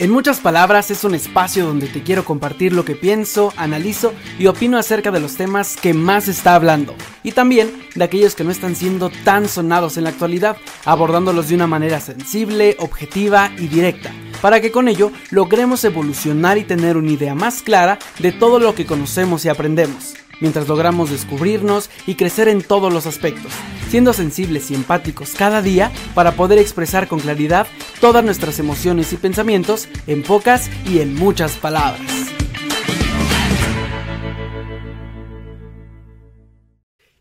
[0.00, 4.46] En muchas palabras es un espacio donde te quiero compartir lo que pienso, analizo y
[4.46, 6.94] opino acerca de los temas que más está hablando.
[7.22, 11.56] Y también de aquellos que no están siendo tan sonados en la actualidad, abordándolos de
[11.56, 14.10] una manera sensible, objetiva y directa,
[14.40, 18.74] para que con ello logremos evolucionar y tener una idea más clara de todo lo
[18.74, 23.52] que conocemos y aprendemos mientras logramos descubrirnos y crecer en todos los aspectos,
[23.88, 27.66] siendo sensibles y empáticos cada día para poder expresar con claridad
[28.00, 32.39] todas nuestras emociones y pensamientos en pocas y en muchas palabras.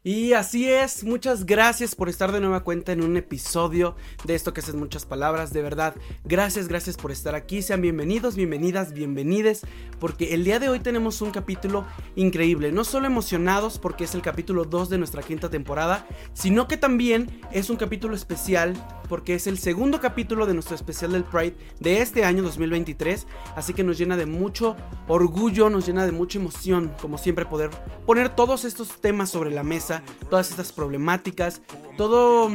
[0.02, 4.54] Y así es, muchas gracias por estar de nueva cuenta en un episodio de esto
[4.54, 8.94] que es en muchas palabras, de verdad, gracias, gracias por estar aquí, sean bienvenidos, bienvenidas,
[8.94, 9.64] bienvenides,
[10.00, 11.86] porque el día de hoy tenemos un capítulo
[12.16, 16.78] increíble, no solo emocionados porque es el capítulo 2 de nuestra quinta temporada, sino que
[16.78, 21.58] también es un capítulo especial porque es el segundo capítulo de nuestro especial del Pride
[21.82, 24.78] de este año 2023, así que nos llena de mucho
[25.10, 27.72] orgullo, nos llena de mucha emoción, como siempre poder
[28.06, 29.89] poner todos estos temas sobre la mesa
[30.30, 31.62] todas estas problemáticas,
[31.98, 32.50] todo,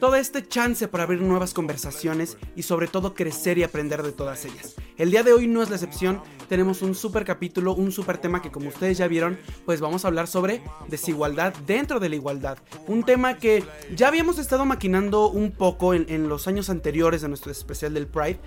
[0.00, 4.44] todo este chance para abrir nuevas conversaciones y sobre todo crecer y aprender de todas
[4.44, 4.74] ellas.
[4.96, 8.42] El día de hoy no es la excepción, tenemos un super capítulo, un super tema
[8.42, 12.58] que como ustedes ya vieron, pues vamos a hablar sobre desigualdad dentro de la igualdad.
[12.86, 13.64] Un tema que
[13.94, 18.40] ya habíamos estado maquinando un poco en, los años anteriores de nuestro especial del Pride,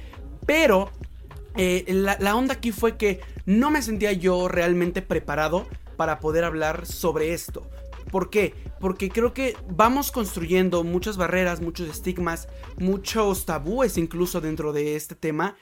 [0.46, 0.92] pero
[1.56, 6.44] eh, la, la, onda aquí fue que no me sentía yo realmente preparado para poder
[6.44, 7.68] hablar sobre esto.
[8.14, 8.54] ¿Por qué?
[8.80, 12.48] Porque creo que vamos construyendo muchas barreras, muchos estigmas,
[12.78, 15.56] muchos tabúes incluso dentro de este tema,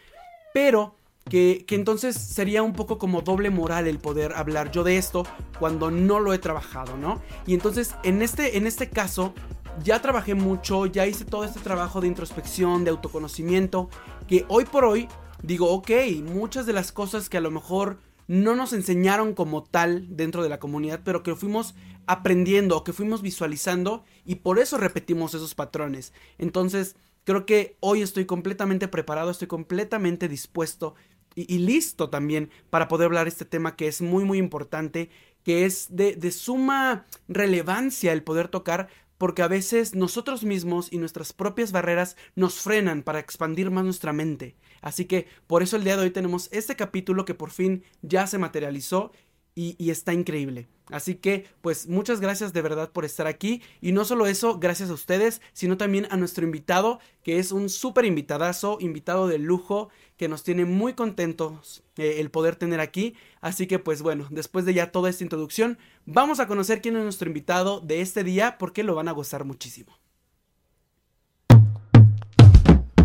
[0.53, 0.97] pero
[1.29, 5.23] que, entonces sería un poco como doble moral el poder hablar yo de esto
[5.59, 7.21] cuando no lo he trabajado, ¿no?
[7.47, 9.33] Y entonces en este, en este caso
[9.81, 13.89] ya trabajé mucho, ya hice todo este trabajo de introspección, de autoconocimiento,
[14.27, 15.07] que hoy por hoy
[15.41, 15.89] digo, ok,
[16.25, 17.99] muchas de las cosas que a lo mejor
[18.31, 22.93] no nos enseñaron como tal dentro de la comunidad, pero que fuimos aprendiendo o que
[22.93, 26.13] fuimos visualizando y por eso repetimos esos patrones.
[26.37, 30.95] Entonces, creo que hoy estoy completamente preparado, estoy completamente dispuesto
[31.35, 35.09] y, listo también para poder hablar este tema que es muy muy importante,
[35.43, 38.87] que es de, de suma relevancia el poder tocar
[39.21, 44.13] porque a veces nosotros mismos y nuestras propias barreras nos frenan para expandir más nuestra
[44.13, 44.55] mente.
[44.81, 48.25] Así que por eso el día de hoy tenemos este capítulo que por fin ya
[48.25, 49.11] se materializó
[49.53, 50.69] y, está increíble.
[50.87, 53.61] Así que, pues muchas gracias de verdad por estar aquí.
[53.79, 57.69] Y no solo eso, gracias a ustedes, sino también a nuestro invitado, que es un
[57.69, 59.89] súper invitadazo, invitado de lujo,
[60.21, 63.15] que nos tiene muy contentos eh, el poder tener aquí.
[63.39, 67.01] Así que, pues bueno, después de ya toda esta introducción, vamos a conocer quién es
[67.01, 69.97] nuestro invitado de este día, porque lo van a gozar muchísimo.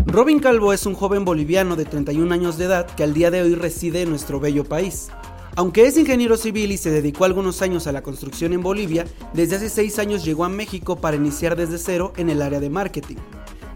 [0.05, 3.41] Robin Calvo es un joven boliviano de 31 años de edad que al día de
[3.41, 5.09] hoy reside en nuestro bello país.
[5.55, 9.55] Aunque es ingeniero civil y se dedicó algunos años a la construcción en Bolivia, desde
[9.55, 13.17] hace seis años llegó a México para iniciar desde cero en el área de marketing.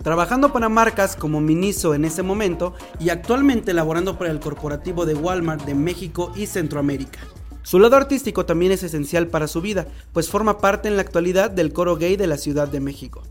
[0.03, 5.13] Trabajando para marcas como Miniso en ese momento y actualmente laborando para el corporativo de
[5.13, 7.19] Walmart de México y Centroamérica.
[7.61, 11.51] Su lado artístico también es esencial para su vida, pues forma parte en la actualidad
[11.51, 13.21] del coro gay de la Ciudad de México.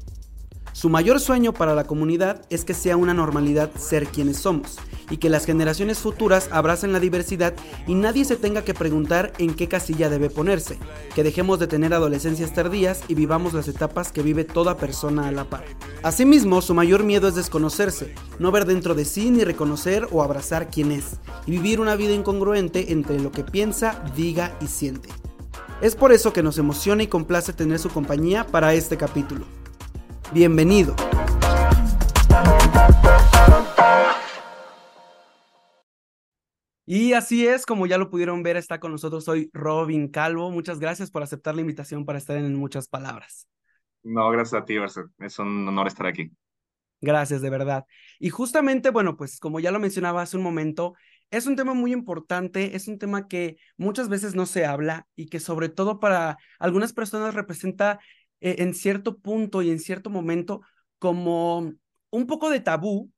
[0.80, 4.78] Su mayor sueño para la comunidad es que sea una normalidad ser quienes somos
[5.10, 7.52] y que las generaciones futuras abracen la diversidad
[7.86, 10.78] y nadie se tenga que preguntar en qué casilla debe ponerse,
[11.14, 15.32] que dejemos de tener adolescencias tardías y vivamos las etapas que vive toda persona a
[15.32, 15.64] la par.
[16.02, 20.70] Asimismo, su mayor miedo es desconocerse, no ver dentro de sí ni reconocer o abrazar
[20.70, 25.10] quién es, y vivir una vida incongruente entre lo que piensa, diga y siente.
[25.82, 29.59] Es por eso que nos emociona y complace tener su compañía para este capítulo.
[30.32, 30.94] Bienvenido.
[36.86, 40.50] Y así es, como ya lo pudieron ver, está con nosotros hoy Robin Calvo.
[40.52, 43.48] Muchas gracias por aceptar la invitación para estar en muchas palabras.
[44.04, 44.76] No, gracias a ti,
[45.18, 46.30] Es un honor estar aquí.
[47.00, 47.84] Gracias, de verdad.
[48.18, 50.94] Y justamente, bueno, pues como ya lo mencionaba hace un momento,
[51.30, 55.26] es un tema muy importante, es un tema que muchas veces no se habla y
[55.26, 58.00] que sobre todo para algunas personas representa
[58.40, 60.62] eh, en cierto punto y en cierto momento
[60.98, 61.72] como
[62.10, 63.10] un poco de tabú,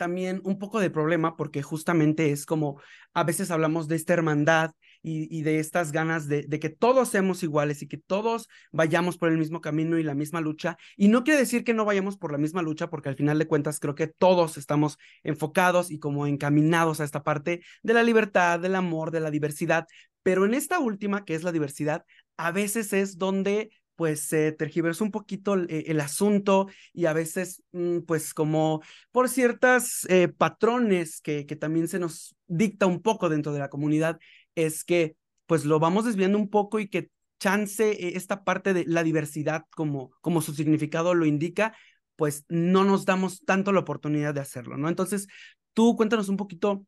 [0.00, 2.80] también un poco de problema, porque justamente es como
[3.12, 4.70] a veces hablamos de esta hermandad
[5.02, 9.30] y, de estas ganas de, de, que todos seamos iguales y que todos vayamos por
[9.30, 10.78] el mismo camino y la misma lucha.
[10.96, 13.46] Y no quiere decir que no vayamos por la misma lucha, porque al final de
[13.46, 18.58] cuentas creo que todos estamos enfocados y como encaminados a esta parte de la libertad,
[18.58, 19.86] del amor, de la diversidad.
[20.22, 22.04] Pero en esta última, que es la diversidad,
[22.36, 27.98] a veces es donde pues se tergiversó un poquito el, asunto y a veces, mm,
[28.06, 28.80] pues como
[29.12, 33.68] por ciertas eh, patrones que, que también se nos dicta un poco dentro de la
[33.68, 34.18] comunidad,
[34.54, 38.86] es que pues lo vamos desviando un poco y que chance eh, esta parte de
[38.86, 41.76] la diversidad como, como su significado lo indica,
[42.16, 44.88] pues no nos damos tanto la oportunidad de hacerlo, ¿no?
[44.88, 45.26] Entonces,
[45.74, 46.86] tú cuéntanos un poquito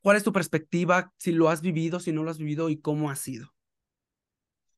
[0.00, 3.10] cuál es tu perspectiva, si lo has vivido, si no lo has vivido y cómo
[3.10, 3.52] ha sido.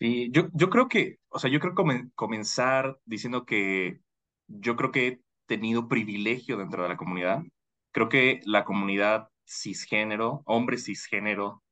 [0.01, 1.75] Sí, yo, yo creo que, o sea, yo creo
[2.15, 4.01] comenzar diciendo que
[4.47, 7.43] yo creo que he tenido privilegio dentro de la comunidad.
[7.93, 11.63] Creo que la comunidad cisgénero, hombre cisgénero,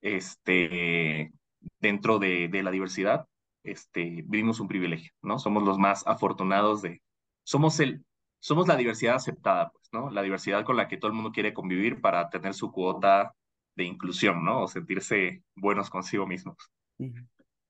[0.00, 1.32] este,
[1.80, 3.26] dentro de, de la diversidad,
[3.62, 5.38] este, vivimos un privilegio, ¿no?
[5.38, 7.02] Somos los más afortunados de,
[7.44, 8.04] somos el,
[8.38, 10.10] somos la diversidad aceptada, pues, ¿no?
[10.10, 13.34] La diversidad con la que todo el mundo quiere convivir para tener su cuota
[13.76, 14.62] de inclusión, ¿no?
[14.62, 16.56] O sentirse buenos consigo mismos.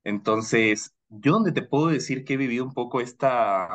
[0.05, 3.69] Entonces, yo donde te puedo decir que he vivido un poco esta,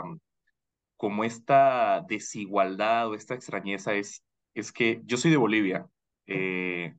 [0.97, 4.23] como esta desigualdad o esta extrañeza es,
[4.53, 5.87] es que yo soy de Bolivia.
[6.27, 6.95] Eh,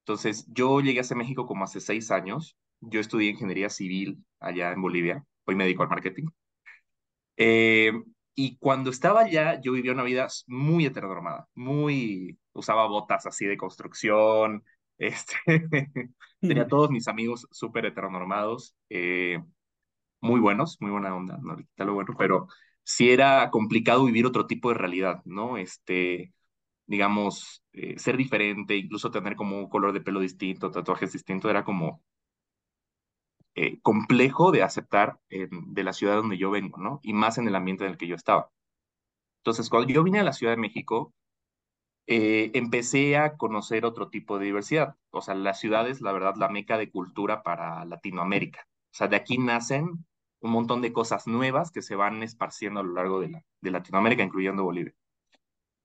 [0.00, 2.56] entonces, yo llegué a México como hace seis años.
[2.80, 5.24] Yo estudié ingeniería civil allá en Bolivia.
[5.44, 6.28] Hoy me dedico al marketing.
[7.36, 7.92] Eh,
[8.34, 13.56] y cuando estaba allá, yo vivía una vida muy heteronormada, muy, usaba botas así de
[13.56, 14.64] construcción,
[15.00, 15.34] este,
[16.40, 19.42] tenía todos mis amigos súper heteronormados, eh,
[20.20, 22.48] muy buenos, muy buena onda, no lo bueno, pero
[22.84, 25.56] sí era complicado vivir otro tipo de realidad, ¿no?
[25.58, 26.34] Este,
[26.86, 31.64] digamos, eh, ser diferente, incluso tener como un color de pelo distinto, tatuajes distintos, era
[31.64, 32.02] como
[33.54, 37.00] eh, complejo de aceptar de la ciudad donde yo vengo, ¿no?
[37.02, 38.50] Y más en el ambiente en el que yo estaba.
[39.40, 41.14] Entonces, cuando yo vine a la Ciudad de México,
[42.12, 44.96] eh, empecé a conocer otro tipo de diversidad.
[45.10, 48.66] O sea, la ciudad es, la verdad, la meca de cultura para Latinoamérica.
[48.92, 50.04] O sea, de aquí nacen
[50.40, 53.70] un montón de cosas nuevas que se van esparciendo a lo largo de, la, de
[53.70, 54.92] Latinoamérica, incluyendo Bolivia.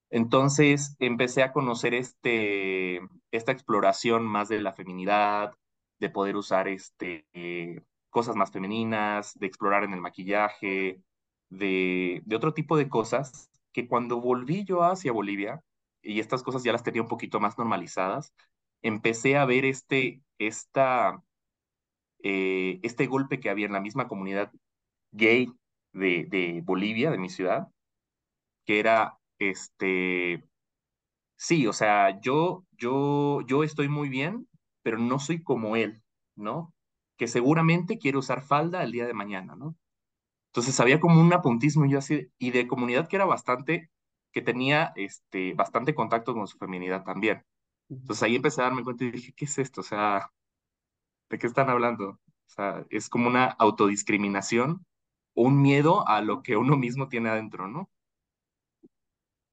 [0.09, 5.53] Entonces empecé a conocer este, esta exploración más de la feminidad,
[5.99, 11.03] de poder usar este, eh, cosas más femeninas, de explorar en el maquillaje,
[11.49, 15.61] de, de otro tipo de cosas que cuando volví yo hacia Bolivia,
[16.05, 18.33] y estas cosas ya las tenía un poquito más normalizadas,
[18.83, 21.23] empecé a ver este, esta,
[22.23, 24.51] eh, este golpe que había en la misma comunidad
[25.11, 25.51] gay
[25.93, 27.67] de, de Bolivia, de mi ciudad,
[28.65, 30.43] que era, este,
[31.37, 34.47] sí, o sea, yo, yo, yo estoy muy bien,
[34.83, 36.03] pero no soy como él,
[36.35, 36.73] ¿no?
[37.17, 39.77] Que seguramente quiere usar falda el día de mañana, ¿no?
[40.49, 43.91] Entonces había como un apuntismo yo así, y de comunidad que era bastante
[44.35, 47.45] que tenía este, bastante contacto con su feminidad también.
[47.89, 49.79] Entonces ahí empecé a darme cuenta y dije, ¿qué es esto?
[49.79, 50.29] O sea,
[51.29, 52.09] ¿de qué están hablando?
[52.09, 54.85] O sea, es como una autodiscriminación,
[55.35, 57.89] un miedo a lo que uno mismo tiene adentro, ¿no?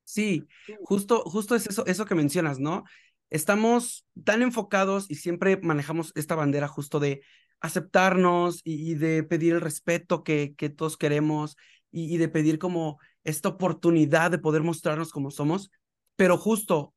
[0.03, 0.49] Sí,
[0.83, 2.83] justo, justo es eso, eso que mencionas, ¿no?
[3.31, 7.23] Estamos tan enfocados y siempre manejamos esta bandera justo de
[7.61, 11.57] aceptarnos y, de pedir el respeto que, que todos queremos
[11.93, 15.71] y, de pedir como esta oportunidad de poder mostrarnos como somos,
[16.17, 16.95] pero justo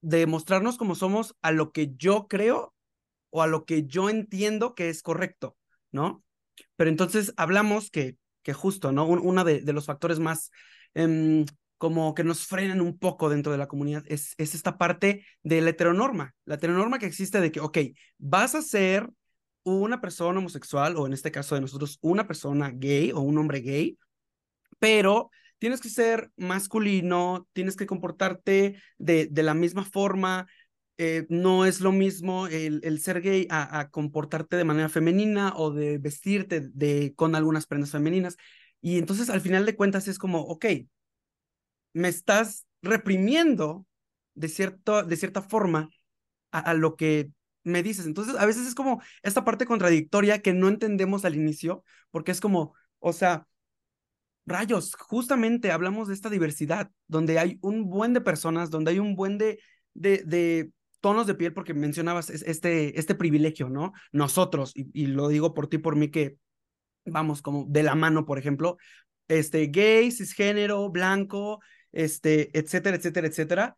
[0.00, 2.74] de mostrarnos como somos a lo que yo creo
[3.30, 5.56] o a lo que yo entiendo que es correcto,
[5.90, 6.24] ¿no?
[6.76, 9.06] Pero entonces hablamos que, que justo, ¿no?
[9.06, 10.50] uno de, de, los factores más
[10.94, 11.44] em,
[11.78, 15.60] como que nos frenan un poco dentro de la comunidad es, es esta parte de
[15.60, 17.78] la heteronorma, la heteronorma que existe de que, ok,
[18.18, 19.10] vas a ser
[19.64, 23.60] una persona homosexual o en este caso de nosotros una persona gay o un hombre
[23.60, 23.98] gay,
[24.78, 30.46] pero tienes que ser masculino, tienes que comportarte de, de la misma forma,
[30.98, 35.70] eh, no es lo mismo el, el ser gay a, comportarte de manera femenina o
[35.70, 38.36] de vestirte de, con algunas prendas femeninas.
[38.80, 40.66] Y entonces al final de cuentas es como, ok,
[41.92, 43.86] me estás reprimiendo
[44.34, 45.90] de, cierto, de cierta forma
[46.52, 47.30] a, a lo que
[47.64, 48.06] me dices.
[48.06, 52.40] Entonces a veces es como esta parte contradictoria que no entendemos al inicio, porque es
[52.40, 53.46] como, o sea,
[54.46, 59.16] rayos, justamente hablamos de esta diversidad, donde hay un buen de personas, donde hay un
[59.16, 59.58] buen de,
[59.94, 63.92] de, tonos de piel, porque mencionabas este, este privilegio, ¿no?
[64.12, 66.36] Nosotros, y, lo digo por ti, por mí, que
[67.04, 68.76] vamos como de la mano, por ejemplo,
[69.28, 71.60] este, gay, cisgénero, blanco,
[71.92, 73.76] este, etcétera, etcétera, etcétera.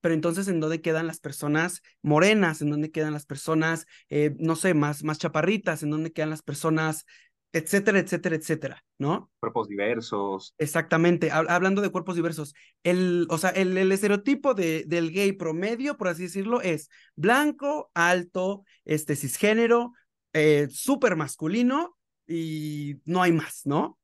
[0.00, 2.62] Pero entonces, ¿en dónde quedan las personas morenas?
[2.62, 5.82] ¿En dónde quedan las personas, eh, no sé, más, más chaparritas?
[5.82, 7.04] ¿En dónde quedan las personas
[7.52, 9.30] etcétera, etcétera, etcétera, ¿no?
[9.40, 10.54] Cuerpos diversos.
[10.58, 12.54] Exactamente, hablando de cuerpos diversos,
[12.84, 17.90] el, o sea, el, el estereotipo de, del gay promedio, por así decirlo, es blanco,
[17.94, 19.92] alto, este, cisgénero,
[20.32, 23.98] eh, súper masculino, y no hay más, ¿no?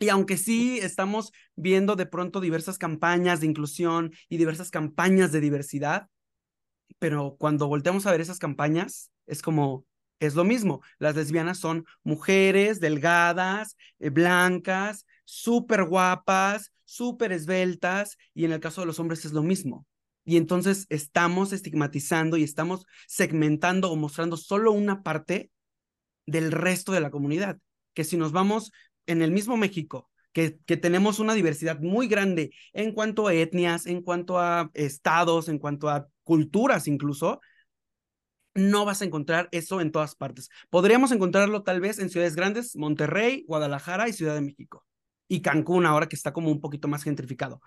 [0.00, 5.40] Y aunque sí estamos viendo de pronto diversas campañas de inclusión y diversas campañas de
[5.40, 6.08] diversidad,
[6.98, 9.84] pero cuando volteamos a ver esas campañas, es como,
[10.20, 10.82] es lo mismo.
[10.98, 18.82] Las lesbianas son mujeres delgadas, eh, blancas, súper guapas, súper esbeltas, y en el caso
[18.82, 19.86] de los hombres es lo mismo.
[20.24, 25.50] Y entonces estamos estigmatizando y estamos segmentando o mostrando solo una parte
[26.26, 27.58] del resto de la comunidad.
[27.94, 28.70] Que si nos vamos
[29.06, 33.86] en el mismo México, que, que, tenemos una diversidad muy grande en cuanto a etnias,
[33.86, 37.40] en cuanto a estados, en cuanto a culturas incluso,
[38.54, 40.50] no vas a encontrar eso en todas partes.
[40.70, 44.84] Podríamos encontrarlo tal vez en ciudades grandes, Monterrey, Guadalajara y Ciudad de México.
[45.28, 47.60] Y Cancún ahora que está como un poquito más gentrificado.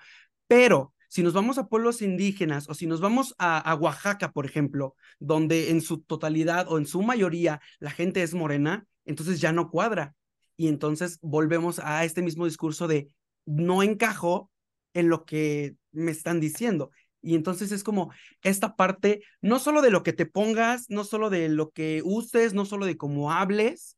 [0.47, 4.45] Pero si nos vamos a pueblos indígenas o si nos vamos a, a, Oaxaca, por
[4.45, 9.51] ejemplo, donde en su totalidad o en su mayoría la gente es morena, entonces ya
[9.51, 10.15] no cuadra.
[10.57, 13.13] Y entonces volvemos a este mismo discurso de
[13.45, 14.51] no encajo
[14.93, 16.91] en lo que me están diciendo.
[17.23, 18.11] Y entonces es como
[18.41, 22.53] esta parte, no solo de lo que te pongas, no solo de lo que uses,
[22.53, 23.97] no solo de cómo hables,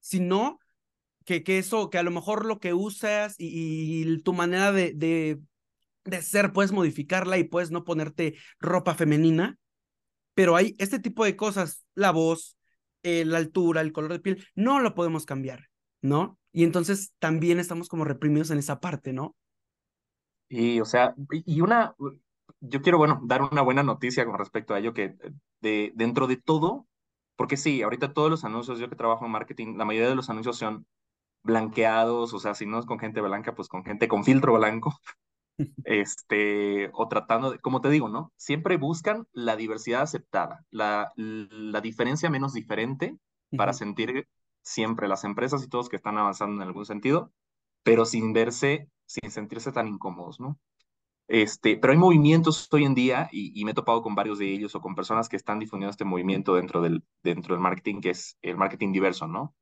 [0.00, 0.58] sino
[1.26, 5.38] que, que eso, que a lo mejor lo que usas y, tu manera de, de,
[6.04, 9.58] de, ser, puedes modificarla y puedes no ponerte ropa femenina,
[10.32, 12.56] pero hay este tipo de cosas, la voz,
[13.02, 15.68] eh, la altura, el color de piel, no lo podemos cambiar,
[16.00, 16.38] ¿no?
[16.52, 19.36] Y entonces también estamos como reprimidos en esa parte, ¿no?
[20.48, 21.94] Y, o sea, y una,
[22.60, 25.16] yo quiero, bueno, dar una buena noticia con respecto a ello, que
[25.60, 26.86] de, dentro de todo,
[27.36, 30.30] porque sí, ahorita todos los anuncios, yo que trabajo en marketing, la mayoría de los
[30.30, 30.86] anuncios son
[31.42, 34.94] blanqueados, o sea, si no es con gente blanca, pues con gente con filtro blanco,
[35.84, 38.32] este, o tratando de, como te digo, ¿no?
[38.36, 43.16] Siempre buscan la diversidad aceptada, la, la diferencia menos diferente
[43.54, 44.28] para sentir
[44.62, 47.32] siempre las empresas y todos que están avanzando en algún sentido,
[47.82, 50.58] pero sin verse, sin sentirse tan incómodos, ¿no?
[51.32, 54.52] Este, pero hay movimientos hoy en día, y, y, me he topado con varios de
[54.52, 58.10] ellos o con personas que están difundiendo este movimiento dentro del, dentro del marketing, que
[58.10, 59.54] es el marketing diverso, ¿no?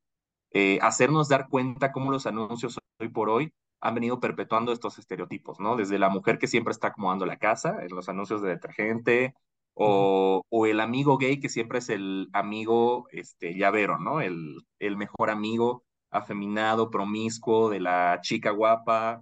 [0.51, 5.59] Eh, hacernos dar cuenta cómo los anuncios hoy por hoy han venido perpetuando estos estereotipos,
[5.59, 5.75] ¿no?
[5.75, 9.35] Desde la mujer que siempre está acomodando la casa en los anuncios de detergente,
[9.75, 14.21] o, o el amigo gay que siempre es el amigo este, llavero, ¿no?
[14.21, 19.21] El, el mejor amigo afeminado, promiscuo, de la chica guapa,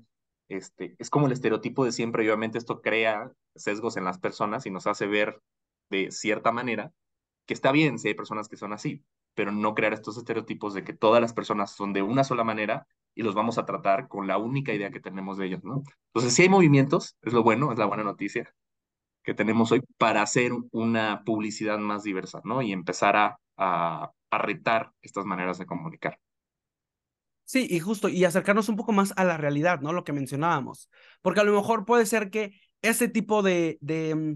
[0.49, 4.71] este, es como el estereotipo de siempre obviamente esto crea sesgos en las personas y
[4.71, 5.41] nos hace ver
[5.89, 6.91] de cierta manera
[7.45, 9.03] que está bien si hay personas que son así,
[9.35, 12.87] pero no crear estos estereotipos de que todas las personas son de una sola manera
[13.15, 15.83] y los vamos a tratar con la única idea que tenemos de ellos, ¿no?
[16.13, 18.53] Entonces, si hay movimientos, es lo bueno, es la buena noticia
[19.23, 22.61] que tenemos hoy para hacer una publicidad más diversa, ¿no?
[22.61, 26.19] Y empezar a, a, a retar estas maneras de comunicar.
[27.47, 29.93] Sí, y justo, y acercarnos un poco más a la realidad, ¿no?
[29.93, 30.89] Lo que mencionábamos.
[31.21, 34.33] Porque a lo mejor puede ser que ese tipo de, mm,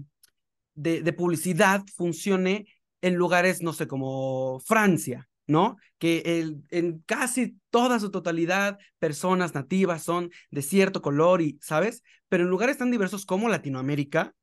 [0.74, 2.66] de, de publicidad funcione
[3.02, 5.76] en lugares, no sé, como Francia, ¿no?
[5.98, 12.02] Que el, en casi toda su totalidad personas nativas son de cierto color y, ¿sabes?
[12.30, 14.34] Pero en lugares tan diversos como Latinoamérica,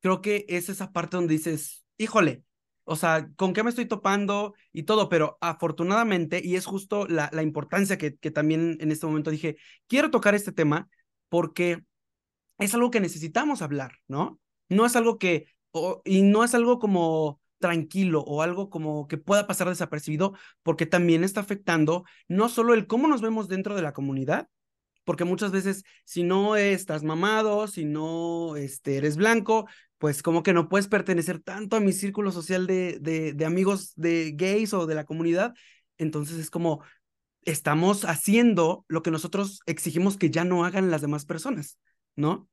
[0.00, 2.44] creo que es esa parte donde dices, híjole,
[2.84, 5.08] o sea, ¿con qué me estoy topando y todo?
[5.08, 9.56] Pero afortunadamente, y es justo la, la importancia que, que también en este momento dije,
[9.86, 10.88] quiero tocar este tema
[11.28, 11.82] porque
[12.58, 14.38] es algo que necesitamos hablar, ¿no?
[14.68, 19.16] No es algo que, o, y no es algo como tranquilo o algo como que
[19.16, 23.82] pueda pasar desapercibido, porque también está afectando no solo el cómo nos vemos dentro de
[23.82, 24.48] la comunidad,
[25.04, 29.66] porque muchas veces si no estás mamado, si no este, eres blanco,
[29.98, 33.92] pues como que no puedes pertenecer tanto a mi círculo social de, de, de amigos
[33.96, 35.54] de gays o de la comunidad.
[35.98, 36.82] Entonces es como
[37.42, 41.78] estamos haciendo lo que nosotros exigimos que ya no hagan las demás personas,
[42.16, 42.48] ¿no?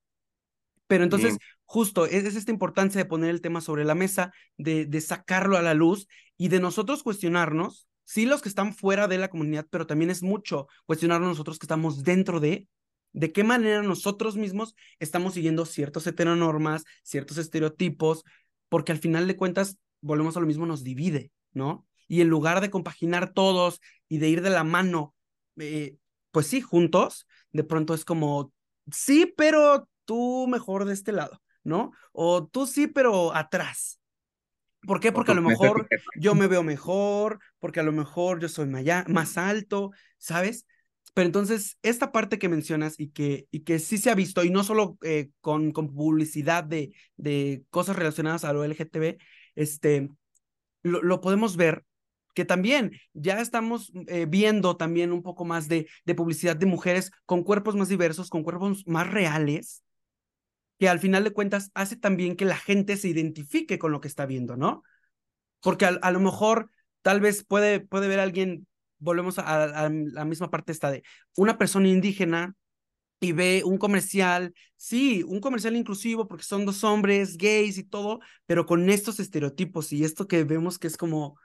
[0.87, 1.39] Pero entonces, Bien.
[1.63, 5.55] justo, es, es, esta importancia de poner el tema sobre la mesa, de, de sacarlo
[5.55, 9.67] a la luz y de nosotros cuestionarnos, sí los que están fuera de la comunidad,
[9.69, 12.67] pero también es mucho cuestionarnos nosotros que estamos dentro de,
[13.13, 18.23] de qué manera nosotros mismos estamos siguiendo ciertos heteronormas, ciertos estereotipos,
[18.69, 21.85] porque al final de cuentas, volvemos a lo mismo, nos divide, ¿no?
[22.07, 25.15] Y en lugar de compaginar todos y de ir de la mano,
[25.57, 25.97] eh,
[26.31, 28.53] pues sí, juntos, de pronto es como,
[28.91, 31.91] sí, pero tú mejor de este lado, ¿no?
[32.11, 34.00] O tú sí, pero atrás.
[34.85, 35.11] ¿Por qué?
[35.11, 39.37] Porque a lo mejor yo me veo mejor, porque a lo mejor yo soy más
[39.37, 40.65] alto, ¿sabes?
[41.13, 44.49] Pero entonces, esta parte que mencionas y que, y que sí se ha visto, y
[44.49, 49.17] no solo eh, con, con, publicidad de, de cosas relacionadas a lo LGTB,
[49.55, 50.09] este,
[50.83, 51.83] lo, lo podemos ver
[52.33, 57.11] que también ya estamos eh, viendo también un poco más de, de publicidad de mujeres
[57.25, 59.83] con cuerpos más diversos, con cuerpos más reales,
[60.81, 64.07] que al final de cuentas hace también que la gente se identifique con lo que
[64.07, 64.81] está viendo, ¿no?
[65.59, 66.71] Porque a, lo mejor
[67.03, 68.65] tal vez puede, puede ver alguien,
[68.97, 71.03] volvemos a, a, la misma parte esta de
[71.37, 72.55] una persona indígena
[73.19, 78.19] y ve un comercial, sí, un comercial inclusivo porque son dos hombres gays y todo,
[78.47, 81.37] pero con estos estereotipos y esto que vemos que es como,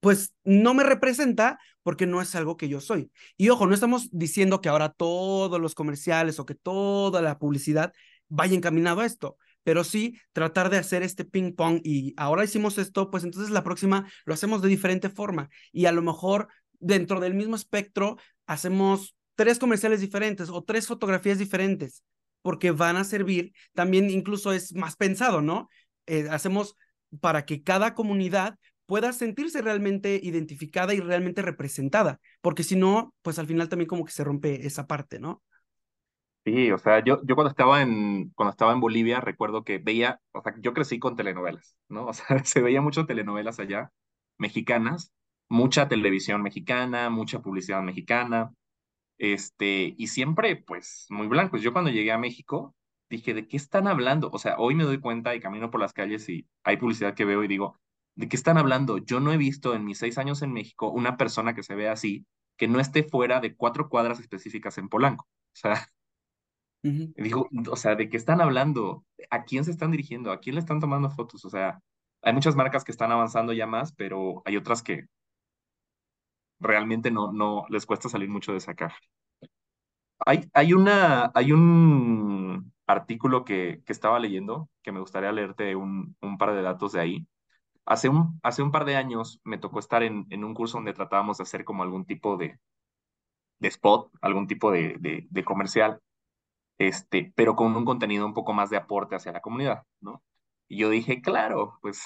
[0.00, 3.12] pues no me representa porque no es algo que yo soy.
[3.36, 7.92] Y ojo, no estamos diciendo que ahora todos los comerciales o que toda la publicidad
[8.32, 12.78] vaya encaminado a esto, pero sí tratar de hacer este ping pong y ahora hicimos
[12.78, 16.48] esto, pues entonces la próxima lo hacemos de diferente forma y a lo mejor
[16.80, 22.02] dentro del mismo espectro hacemos tres comerciales diferentes o tres fotografías diferentes,
[22.40, 25.68] porque van a servir, también incluso es más pensado, ¿no?
[26.06, 26.76] Eh, hacemos
[27.20, 33.38] para que cada comunidad pueda sentirse realmente identificada y realmente representada, porque si no, pues
[33.38, 35.42] al final también como que se rompe esa parte, ¿no?
[36.44, 40.20] Sí, o sea, yo, yo cuando estaba en, cuando estaba en Bolivia recuerdo que veía,
[40.32, 42.06] o sea, yo crecí con telenovelas, ¿no?
[42.08, 43.92] O sea, se veía mucho telenovelas allá,
[44.38, 45.12] mexicanas,
[45.48, 48.52] mucha televisión mexicana, mucha publicidad mexicana,
[49.18, 51.62] este, y siempre, pues, muy blancos.
[51.62, 52.74] Yo cuando llegué a México,
[53.10, 54.30] dije, ¿de qué están hablando?
[54.32, 57.24] O sea, hoy me doy cuenta y camino por las calles y hay publicidad que
[57.26, 57.80] veo y digo,
[58.16, 58.98] ¿de qué están hablando?
[58.98, 61.92] Yo no he visto en mis seis años en México una persona que se vea
[61.92, 65.26] así, que no esté fuera de cuatro cuadras específicas en Polanco.
[65.54, 65.88] O sea,
[66.82, 69.04] digo, o sea, ¿de qué están hablando?
[69.30, 70.32] ¿A quién se están dirigiendo?
[70.32, 71.44] ¿A quién le están tomando fotos?
[71.44, 71.80] O sea,
[72.22, 75.06] hay muchas marcas que están avanzando ya más, pero hay otras que
[76.60, 78.96] realmente no, no les cuesta salir mucho de esa caja.
[80.24, 86.16] Hay, hay, una, hay un artículo que, que estaba leyendo que me gustaría leerte un,
[86.20, 87.26] un par de datos de ahí.
[87.86, 90.94] Hace un, hace un par de años me tocó estar en, en un curso donde
[90.94, 92.58] tratábamos de hacer como algún tipo de,
[93.58, 96.00] de spot, algún tipo de, de, comercial,
[96.88, 100.22] este, pero con un contenido un poco más de aporte hacia la comunidad, ¿no?
[100.68, 102.02] Y yo dije, claro, pues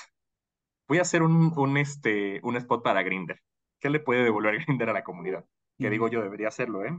[0.86, 3.40] voy a hacer un, un, este, un spot para Grinder.
[3.80, 5.46] ¿Qué le puede devolver Grinder a la comunidad?
[5.78, 6.98] Que digo yo, debería hacerlo, ¿eh?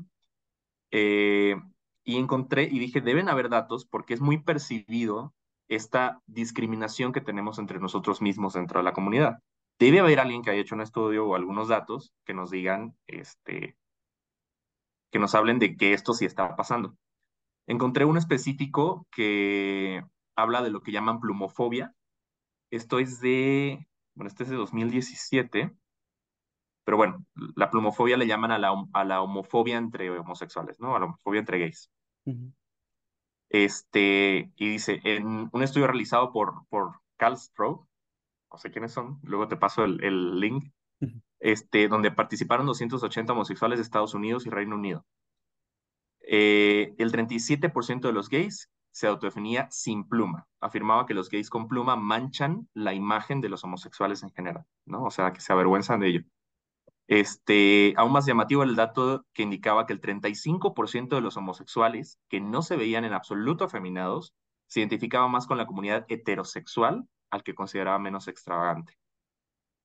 [0.91, 1.55] ¿eh?
[2.03, 5.35] Y encontré y dije, deben haber datos porque es muy percibido
[5.67, 9.39] esta discriminación que tenemos entre nosotros mismos dentro de la comunidad.
[9.77, 13.75] Debe haber alguien que haya hecho un estudio o algunos datos que nos digan, este,
[15.11, 16.95] que nos hablen de que esto sí está pasando.
[17.67, 20.03] Encontré un específico que
[20.35, 21.93] habla de lo que llaman plumofobia.
[22.71, 25.77] Esto es de, bueno, este es de 2017
[26.87, 27.25] pero bueno,
[27.57, 30.95] la plumofobia le llaman a la, a la homofobia entre homosexuales, ¿no?
[30.95, 31.91] A la homofobia entre gays.
[33.49, 37.89] Este, y dice, en un estudio realizado por, por Carl Stroh,
[38.49, 40.71] no sé quiénes son, luego te paso el, el link,
[41.41, 45.05] este, donde participaron 280 homosexuales de Estados Unidos y Reino Unido.
[46.29, 50.45] Eh, el 37% de los gays se autodefinía sin pluma.
[50.59, 55.03] Afirmaba que los gays con pluma manchan la imagen de los homosexuales en general, ¿no?
[55.03, 56.21] O sea, que se avergüenzan de ello.
[57.07, 62.41] Este, aún más llamativo el dato que indicaba que el 35% de los homosexuales que
[62.41, 64.33] no se veían en absoluto afeminados
[64.67, 68.97] se identificaba más con la comunidad heterosexual al que consideraba menos extravagante.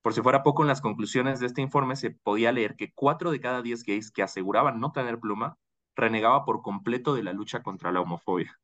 [0.02, 3.30] Por si fuera poco, en las conclusiones de este informe se podía leer que 4
[3.30, 5.58] de cada 10 gays que aseguraban no tener pluma
[5.96, 8.58] renegaba por completo de la lucha contra la homofobia.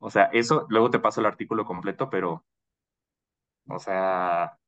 [0.00, 2.44] O sea, eso, luego te paso el artículo completo, pero,
[3.68, 4.58] o sea,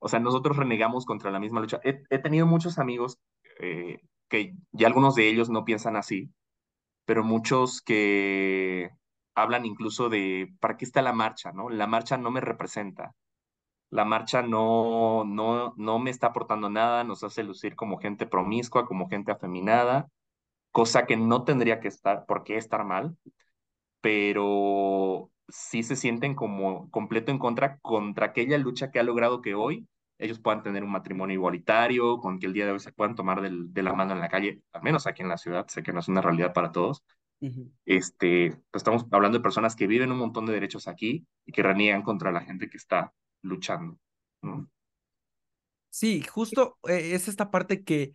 [0.00, 1.80] o sea, nosotros renegamos contra la misma lucha.
[1.84, 3.18] He, tenido muchos amigos
[3.60, 6.30] eh, que ya algunos de ellos no piensan así,
[7.04, 8.90] pero muchos que
[9.34, 11.52] hablan incluso de, ¿para qué está la marcha?
[11.52, 11.70] ¿no?
[11.70, 13.14] La marcha no me representa.
[13.90, 18.86] La marcha no, no, no me está aportando nada, nos hace lucir como gente promiscua,
[18.86, 20.08] como gente afeminada,
[20.72, 23.16] cosa que no tendría que estar, por qué estar mal,
[24.00, 29.54] pero sí se sienten como completo en contra contra aquella lucha que ha logrado que
[29.54, 33.14] hoy ellos puedan tener un matrimonio igualitario, con que el día de hoy se puedan
[33.14, 35.82] tomar del, de la mano en la calle, al menos aquí en la ciudad, sé
[35.82, 37.04] que no es una realidad para todos.
[37.86, 41.62] este, pues estamos hablando de personas que viven un montón de derechos aquí y que
[41.62, 43.98] reniegan contra la gente que está luchando.
[45.90, 48.12] Sí, justo eh, es esta parte que,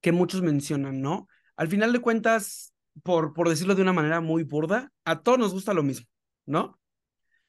[0.00, 1.26] que muchos mencionan, ¿no?
[1.56, 5.52] Al final de cuentas, por, por decirlo de una manera muy burda, a todos nos
[5.52, 6.06] gusta lo mismo,
[6.46, 6.78] ¿no?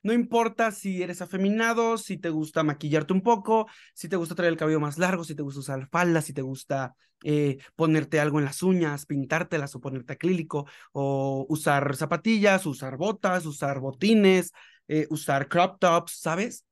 [0.04, 4.54] No importa si eres afeminado, si te gusta maquillarte un poco, si te gusta traer
[4.54, 8.40] el cabello más largo, si te gusta usar falda, si te gusta eh, ponerte algo
[8.40, 14.52] en las uñas, pintártelas o ponerte acrílico, o usar zapatillas, usar botas, usar botines,
[14.88, 16.66] eh, usar crop tops, ¿sabes?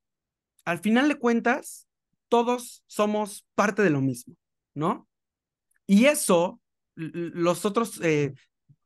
[0.66, 1.88] Al final de cuentas,
[2.30, 4.36] todos somos parte de lo mismo,
[4.74, 5.08] ¿no?
[5.86, 6.60] Y eso,
[6.96, 8.34] los otros eh,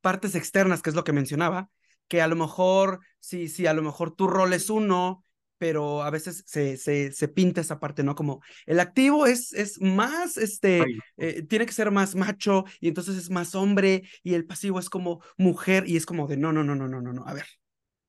[0.02, 1.70] partes externas, que es lo que mencionaba,
[2.08, 5.24] que a lo mejor, sí, sí, a lo mejor tu rol es uno,
[5.58, 8.16] pero a veces se, se, se, pinta esa parte, ¿no?
[8.16, 10.84] Como el activo es, es más, este,
[11.18, 14.90] eh, tiene que ser más macho y entonces es más hombre y el pasivo es
[14.90, 17.46] como mujer y es como de no, no, no, no, no, no, no, a ver.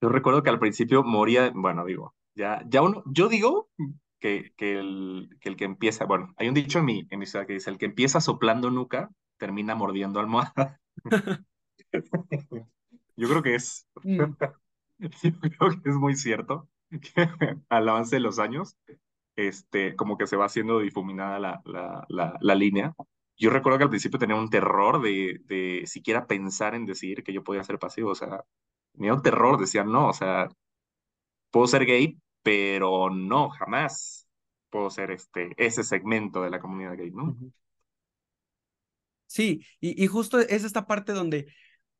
[0.01, 3.69] Yo recuerdo que al principio moría, bueno, digo, ya, ya uno, yo digo
[4.19, 7.25] que, que, el, que el que empieza, bueno, hay un dicho en mi, en mi
[7.25, 10.79] ciudad que dice, el que empieza soplando nuca termina mordiendo almohada.
[13.17, 14.21] yo creo que es, mm.
[14.99, 16.69] yo creo que es muy cierto
[17.69, 18.77] al avance de los años,
[19.35, 22.93] este, como que se va haciendo difuminada la, la, la, la línea.
[23.37, 27.33] Yo recuerdo que al principio tenía un terror de, de siquiera pensar en decir que
[27.33, 28.45] yo podía ser pasivo, o sea,
[28.93, 30.47] tenía un terror, decía, no, o sea,
[31.51, 32.17] puedo ser gay,
[32.49, 34.27] pero no, jamás
[34.71, 37.37] puedo ser este, ese segmento de la comunidad gay, ¿no?
[39.27, 41.47] Sí, y, y justo es esta parte donde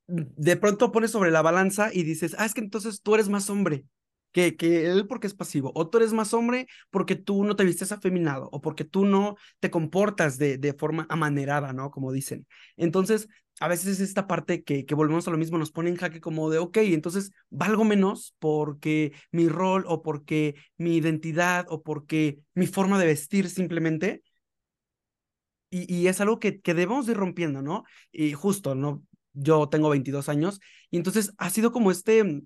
[0.08, 3.50] de pronto pones sobre la balanza y dices, ah, es que entonces tú eres más
[3.50, 3.86] hombre
[4.32, 7.64] que, que él porque es pasivo, o tú eres más hombre porque tú no te
[7.66, 11.92] vistes afeminado, o porque tú no te comportas de, de forma amanerada, ¿no?
[11.92, 12.48] Como dicen.
[12.78, 13.28] Entonces,
[13.60, 16.22] a veces es esta parte que, que volvemos a lo mismo, nos pone en jaque
[16.22, 22.40] como de, ok, entonces valgo menos porque mi rol o porque mi identidad o porque
[22.54, 24.24] mi forma de vestir simplemente.
[25.70, 27.84] Y, y es algo que, que debemos ir rompiendo, ¿no?
[28.12, 29.04] Y justo, ¿no?
[29.34, 32.42] Yo tengo 22 años y entonces ha sido como este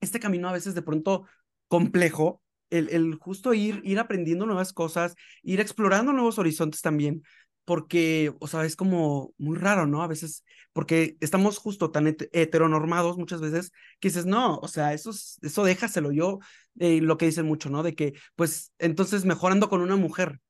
[0.00, 1.26] este camino a veces de pronto
[1.68, 7.22] complejo, el, el justo ir, ir aprendiendo nuevas cosas, ir explorando nuevos horizontes también,
[7.64, 10.02] porque, o sea, es como muy raro, ¿no?
[10.02, 15.10] A veces, porque estamos justo tan heteronormados muchas veces que dices, no, o sea, eso,
[15.10, 16.38] eso déjaselo yo,
[16.78, 17.82] eh, lo que dicen mucho, ¿no?
[17.82, 20.40] De que, pues, entonces mejorando con una mujer.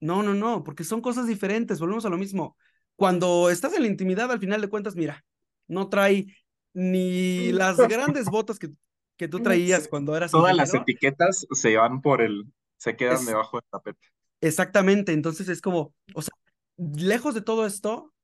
[0.00, 2.56] No, no, no, porque son cosas diferentes, volvemos a lo mismo.
[2.94, 5.24] Cuando estás en la intimidad, al final de cuentas, mira,
[5.66, 6.26] no trae
[6.74, 8.70] ni las grandes botas que,
[9.18, 12.46] que tú traías cuando eras Todas las etiquetas se van por el,
[12.78, 14.08] se quedan debajo del tapete.
[14.40, 16.34] Exactamente, entonces es como, o sea,
[16.76, 18.14] lejos de todo esto,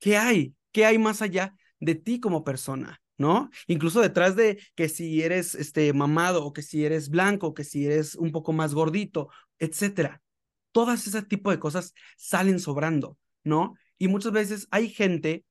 [0.00, 0.54] ¿qué hay?
[0.72, 3.00] ¿Qué hay más allá de ti como persona?
[3.16, 3.50] ¿no?
[3.66, 7.64] Incluso detrás de que si eres este mamado o que si eres blanco, o que
[7.64, 10.22] si eres un poco más gordito, etcétera.
[10.72, 13.74] Todas ese tipo de cosas salen sobrando, ¿no?
[13.98, 15.44] Y muchas veces hay gente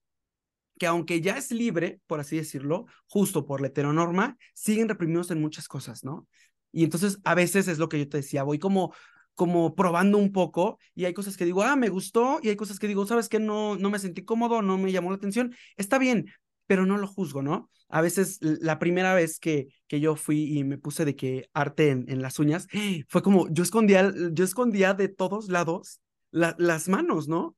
[0.80, 5.42] que aunque ya es libre, por así decirlo, justo por la heteronorma, siguen reprimidos en
[5.42, 6.28] muchas cosas, ¿no?
[6.72, 8.94] Y entonces a veces es lo que yo te decía, voy como
[9.36, 12.78] como probando un poco y hay cosas que digo, ah, me gustó y hay cosas
[12.78, 15.98] que digo, sabes que no no me sentí cómodo, no me llamó la atención, está
[15.98, 16.26] bien,
[16.68, 17.70] pero no lo juzgo, ¿no?
[17.88, 21.90] A veces la primera vez que, que yo fui y me puse de que arte
[21.90, 22.68] en, en las uñas,
[23.08, 27.56] fue como yo escondía, yo escondía de todos lados las manos, ¿no?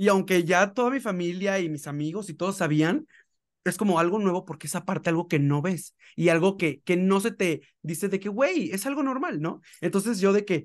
[0.00, 3.06] Y aunque ya toda mi familia y mis amigos y todos sabían,
[3.64, 6.96] es como algo nuevo porque es aparte algo que no ves y algo que, que
[6.96, 9.60] no se te dice de que, güey, es algo normal, ¿no?
[9.82, 10.64] Entonces yo de que,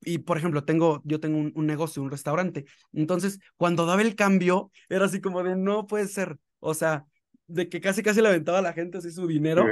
[0.00, 2.64] y por ejemplo, tengo, yo tengo un, negocio, un restaurante.
[2.92, 6.36] Entonces, cuando daba el cambio, era así como de, no puede ser.
[6.58, 7.06] O sea,
[7.46, 9.64] de que casi, casi le aventaba a la gente así su dinero.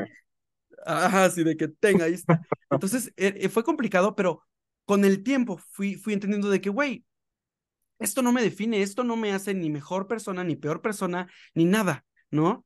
[0.86, 2.42] Ajá, así de que tenga, ahí está.
[2.70, 4.44] Entonces, e, e, fue complicado, pero
[4.84, 7.04] con el tiempo fui, fui entendiendo de que, güey,
[8.00, 11.64] esto no me define, esto no me hace ni mejor persona, ni peor persona, ni
[11.64, 12.64] nada, ¿no?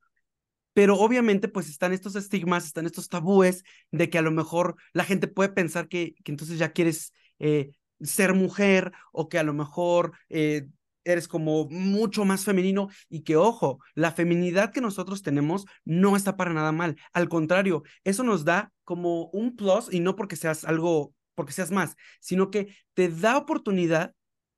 [0.72, 5.04] Pero obviamente pues están estos estigmas, están estos tabúes de que a lo mejor la
[5.04, 10.12] gente puede pensar que, entonces ya quieres eh, ser mujer o que a lo mejor
[10.28, 10.66] eh,
[11.04, 16.36] eres como mucho más femenino y que ojo, la feminidad que nosotros tenemos no está
[16.36, 16.96] para nada mal.
[17.12, 21.70] Al contrario, eso nos da como un plus y no porque seas algo, porque seas
[21.70, 24.14] más, sino que te da oportunidad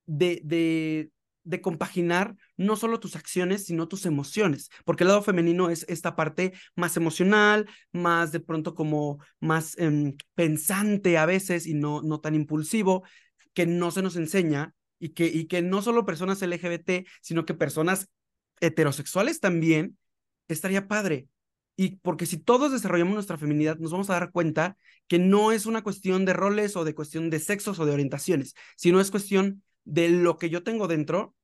[0.07, 1.11] de, de,
[1.45, 6.17] de compaginar no solo tus acciones, sino tus emociones, porque el lado femenino es esta
[6.17, 12.21] parte más emocional, más de pronto como más em, pensante a veces y no, no
[12.21, 13.05] tan impulsivo,
[13.55, 17.55] que no se nos enseña y que, y que no solo personas LGBT, sino que
[17.55, 18.09] personas
[18.61, 19.97] heterosexuales también,
[20.49, 21.29] estaría padre.
[21.77, 24.77] Y porque si todos desarrollamos nuestra feminidad, nos vamos a dar cuenta
[25.09, 28.55] que no es una cuestión de roles o de cuestión de sexos o de orientaciones,
[28.77, 31.35] sino es cuestión de lo que yo tengo dentro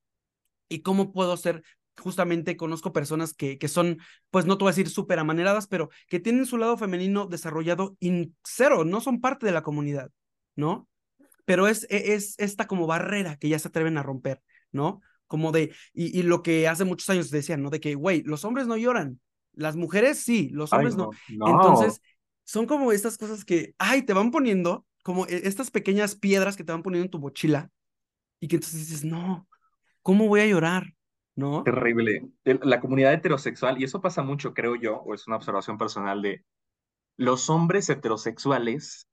[0.69, 1.63] y cómo puedo ser
[1.97, 3.99] justamente conozco personas que, que son,
[4.31, 7.97] pues no te voy a decir súper amaneradas, pero que tienen su lado femenino desarrollado
[8.01, 10.11] in cero, no son parte de la comunidad,
[10.57, 10.89] ¿no?
[11.45, 15.01] Pero es, e, es esta como barrera que ya se atreven a romper, ¿no?
[15.27, 17.71] Como de, y, y lo que hace muchos años decían, ¿no?
[17.71, 19.21] De que, güey, los hombres no lloran,
[19.53, 21.11] las mujeres sí, los hombres no.
[21.29, 22.01] Entonces,
[22.45, 26.65] son como estas cosas que, ay, te van poniendo como e, estas pequeñas piedras que
[26.65, 27.71] te van poniendo en tu mochila
[28.43, 29.47] y que entonces dices, no,
[30.03, 30.95] ¿cómo voy a llorar?
[31.37, 31.63] ¿No?
[31.63, 32.29] Terrible.
[32.45, 36.45] La comunidad heterosexual, y eso pasa mucho, creo yo, o es una observación personal de
[37.17, 39.07] los hombres heterosexuales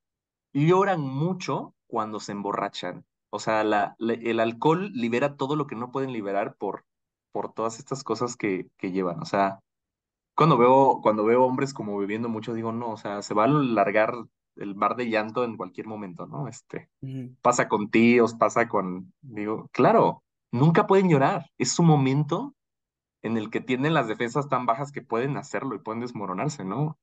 [0.52, 3.06] lloran mucho cuando se emborrachan.
[3.30, 6.86] O sea, la, el alcohol libera todo lo que no pueden liberar por,
[7.32, 9.22] por todas estas cosas que, que llevan.
[9.22, 9.60] O sea,
[10.34, 13.48] cuando veo, cuando veo hombres como bebiendo mucho, digo, no, o sea, se va a
[13.48, 14.16] largar
[14.60, 16.48] el bar de llanto en cualquier momento, ¿no?
[16.48, 16.90] Este,
[17.42, 21.46] pasa con tíos, pasa con, digo, claro, nunca pueden llorar.
[21.58, 22.56] Es su momento
[23.22, 26.98] en el que tienen las defensas tan bajas que pueden hacerlo y pueden desmoronarse, ¿no?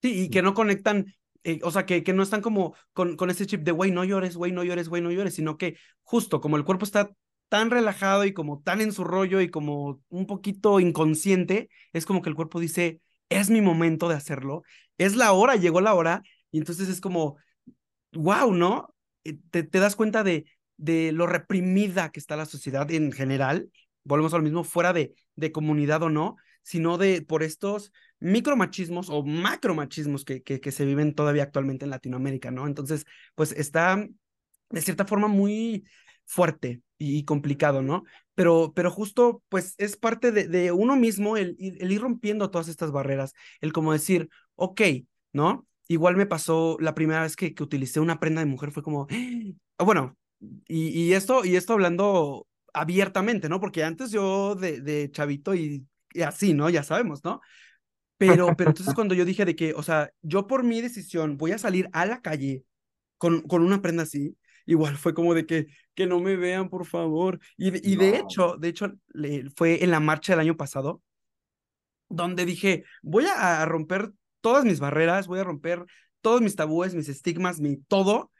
[0.00, 3.30] Sí, y que no conectan eh, o sea, que, que no están como con, con
[3.30, 6.40] ese chip de, güey, no llores, güey, no llores, güey, no llores, sino que justo
[6.40, 7.10] como el cuerpo está
[7.48, 12.22] tan relajado y como tan en su rollo y como un poquito inconsciente, es como
[12.22, 14.62] que el cuerpo dice, es mi momento de hacerlo,
[14.98, 17.36] es la hora, llegó la hora, y entonces es como,
[18.12, 18.94] wow, ¿no?
[19.24, 20.44] Eh, te, te das cuenta de,
[20.76, 23.68] de lo reprimida que está la sociedad en general,
[24.04, 29.10] volvemos a lo mismo, fuera de, de comunidad o no, sino de por estos micromachismos
[29.10, 32.68] o macromachismos que, que, que se viven todavía actualmente en Latinoamérica, ¿no?
[32.68, 34.06] Entonces, pues está
[34.70, 35.84] de cierta forma muy
[36.24, 38.04] fuerte y, complicado, ¿no?
[38.34, 42.92] Pero, pero justo, pues es parte de, uno mismo el, el, ir rompiendo todas estas
[42.92, 44.80] barreras, el como decir, ok,
[45.32, 45.66] ¿no?
[45.92, 49.06] Igual me pasó la primera vez que, que utilicé una prenda de mujer, fue como,
[49.78, 50.16] ah, bueno,
[50.68, 53.60] y, y, esto, y esto hablando abiertamente, ¿no?
[53.60, 56.68] Porque antes yo de, de chavito y y así, ¿no?
[56.70, 57.40] Ya sabemos, ¿no?
[58.18, 61.52] Pero, pero entonces cuando yo dije de que, o sea, yo por mi decisión voy
[61.52, 62.64] a salir a la calle
[63.18, 66.86] con, con una prenda así, igual fue como de que, que no me vean, por
[66.86, 67.40] favor.
[67.56, 71.02] Y, de, y de hecho, de hecho, le, fue en la marcha del año pasado,
[72.08, 75.86] donde dije, voy a, a romper todas mis barreras, voy a romper
[76.20, 78.30] todos mis tabúes, mis estigmas, mi todo,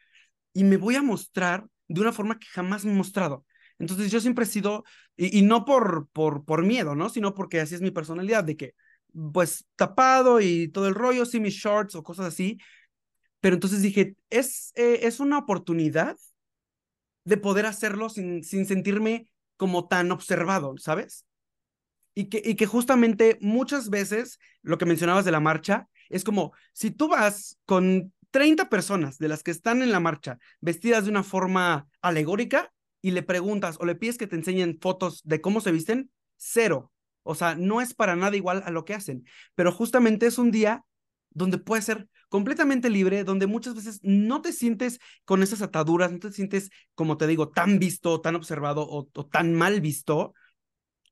[0.53, 3.47] y me voy a mostrar de una forma que jamás me he mostrado.
[3.79, 4.85] Entonces yo siempre he sido,
[5.17, 7.09] y, no por, por, por miedo, ¿no?
[7.09, 8.75] Sino porque así es mi personalidad, de que,
[9.33, 12.59] pues, tapado y todo el rollo, sí, mis shorts o cosas así.
[13.41, 16.17] Pero entonces dije, es, eh, es una oportunidad
[17.25, 21.27] de poder hacerlo sin, sin sentirme como tan observado, ¿sabes?
[22.15, 26.53] Y que, y que justamente muchas veces lo que mencionabas de la marcha es como,
[26.73, 31.11] si tú vas con 30 personas de las que están en la marcha vestidas de
[31.11, 32.73] una forma alegórica,
[33.03, 36.93] y le preguntas o le pides que te enseñen fotos de cómo se visten, cero.
[37.25, 40.51] O sea, no es para nada igual a lo que hacen, pero justamente es un
[40.51, 40.85] día
[41.31, 46.19] donde puedes ser completamente libre, donde muchas veces no te sientes con esas ataduras, no
[46.19, 50.33] te sientes, como te digo, tan visto, tan observado o, tan mal visto,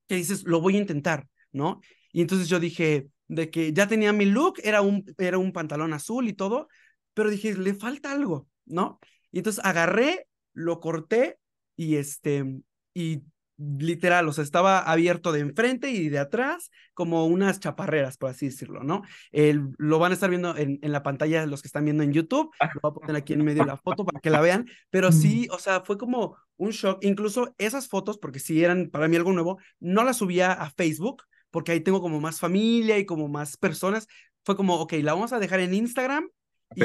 [0.08, 1.80] que dices, lo voy a intentar, ¿no?
[2.12, 5.92] Y entonces yo dije, de que ya tenía mi look, era un, era un pantalón
[5.92, 6.68] azul y todo,
[7.14, 8.98] pero dije, le falta algo, ¿no?
[9.30, 11.38] Y entonces agarré, lo corté
[11.76, 12.44] y este,
[12.92, 13.22] y
[13.56, 18.46] literal, o sea, estaba abierto de enfrente y de atrás, como unas chaparreras, por así
[18.46, 19.02] decirlo, ¿no?
[19.30, 22.12] El, lo van a estar viendo en, en, la pantalla los que están viendo en
[22.12, 25.12] YouTube, lo voy a poner aquí en medio la foto para que la vean, pero
[25.12, 29.14] sí, o sea, fue como un shock, incluso esas fotos, porque sí eran para mí
[29.14, 33.28] algo nuevo, no las subía a Facebook, porque ahí tengo como más familia y como
[33.28, 34.06] más personas,
[34.44, 36.28] fue como, ok, la vamos a dejar en Instagram
[36.74, 36.84] y,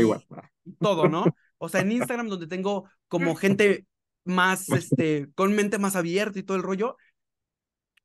[0.80, 1.26] todo, ¿no?
[1.58, 3.86] O sea, en Instagram donde tengo como gente
[4.24, 6.98] más, este, con mente más abierta y todo el rollo.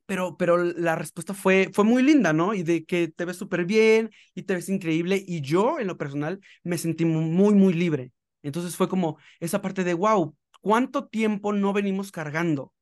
[0.06, 2.52] Pero, pero la respuesta fue, fue muy linda, ¿no?
[2.52, 5.22] Y de que te ves súper bien y te ves increíble.
[5.26, 8.12] Y yo, en lo personal, me sentí muy, muy libre.
[8.42, 12.72] Entonces fue como esa parte de, wow, ¿cuánto tiempo no venimos cargando?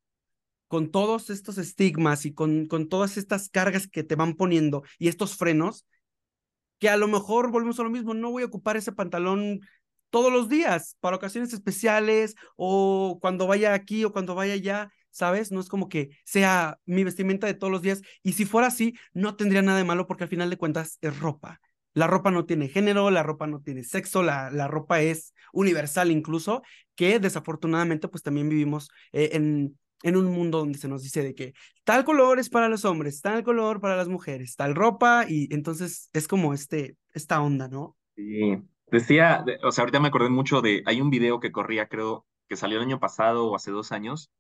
[0.69, 5.09] Con todos estos estigmas y con, con todas estas cargas que te van poniendo y
[5.09, 5.87] estos frenos,
[6.79, 9.61] que a lo mejor volvemos a lo mismo, no voy a ocupar ese pantalón
[10.11, 15.53] todos los días, para ocasiones especiales o cuando vaya aquí o cuando vaya allá, ¿sabes?
[15.53, 18.03] No es como que sea mi vestimenta de todos los días.
[18.23, 21.19] Y si fuera así, no tendría nada de malo porque al final de cuentas es
[21.19, 21.61] ropa.
[21.95, 26.11] La ropa no tiene género, la ropa no tiene sexo, la, la ropa es universal
[26.11, 26.63] incluso,
[26.95, 31.35] que desafortunadamente pues también vivimos eh, en, en un mundo donde se nos dice de
[31.35, 35.53] que tal color es para los hombres, tal color para las mujeres, tal ropa, y
[35.53, 37.97] entonces es como este, esta onda, ¿no?
[38.17, 42.27] Sí, Decía, o sea, ahorita me acordé mucho de, hay un video que corría, creo,
[42.49, 44.31] que salió el año pasado o hace dos años,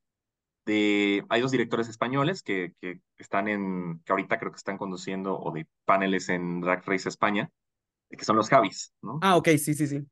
[0.64, 5.38] de, hay dos directores españoles que, que están en, que ahorita creo que están conduciendo
[5.38, 7.50] o de paneles en Drag Race España,
[8.08, 9.18] que son los Javis, ¿no?
[9.20, 10.06] Ah, ok, sí, sí, sí.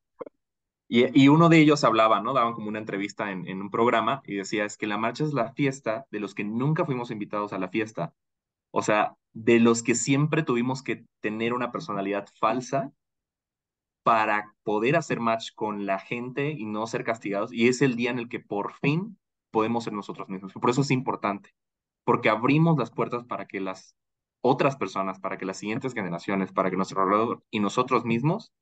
[0.88, 2.32] Y, uno de ellos hablaba, ¿no?
[2.32, 5.32] Daban como una entrevista en, en un programa y decía, es que la marcha es
[5.32, 8.14] la fiesta de los que nunca fuimos invitados a la fiesta.
[8.70, 12.92] O sea, de los que siempre tuvimos que tener una personalidad falsa
[14.04, 17.52] para poder hacer match con la gente y no ser castigados.
[17.52, 19.18] Y es el día en el que por fin
[19.50, 20.52] podemos ser nosotros mismos.
[20.52, 21.54] Por eso es importante,
[22.04, 23.96] porque abrimos las puertas para que las
[24.42, 28.52] otras personas, para que las siguientes generaciones, para que nuestro alrededor y nosotros mismos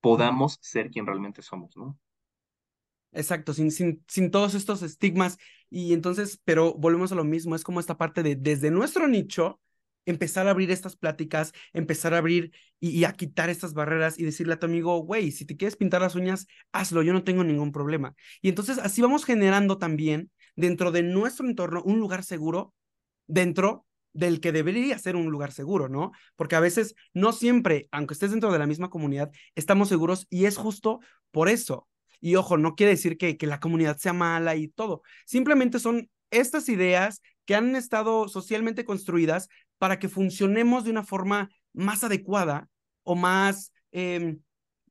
[0.00, 1.98] podamos ser quien realmente somos, ¿no?
[3.12, 5.36] Exacto, sin, sin, sin todos estos estigmas.
[5.68, 9.60] Y entonces, pero volvemos a lo mismo, es como esta parte de desde nuestro nicho,
[10.06, 14.54] empezar a abrir estas pláticas, empezar a abrir y, a quitar estas barreras y decirle
[14.54, 17.72] a tu amigo, güey, si te quieres pintar las uñas, hazlo, yo no tengo ningún
[17.72, 18.14] problema.
[18.40, 22.74] Y entonces así vamos generando también dentro de nuestro entorno un lugar seguro
[23.26, 26.12] dentro del que debería ser un lugar seguro, ¿no?
[26.36, 30.46] Porque a veces no siempre, aunque estés dentro de la misma comunidad, estamos seguros y
[30.46, 31.88] es justo por eso.
[32.20, 35.02] Y ojo, no quiere decir que, que la comunidad sea mala y todo.
[35.26, 41.50] Simplemente son estas ideas que han estado socialmente construidas para que funcionemos de una forma
[41.72, 42.68] más adecuada
[43.02, 44.36] o más, eh,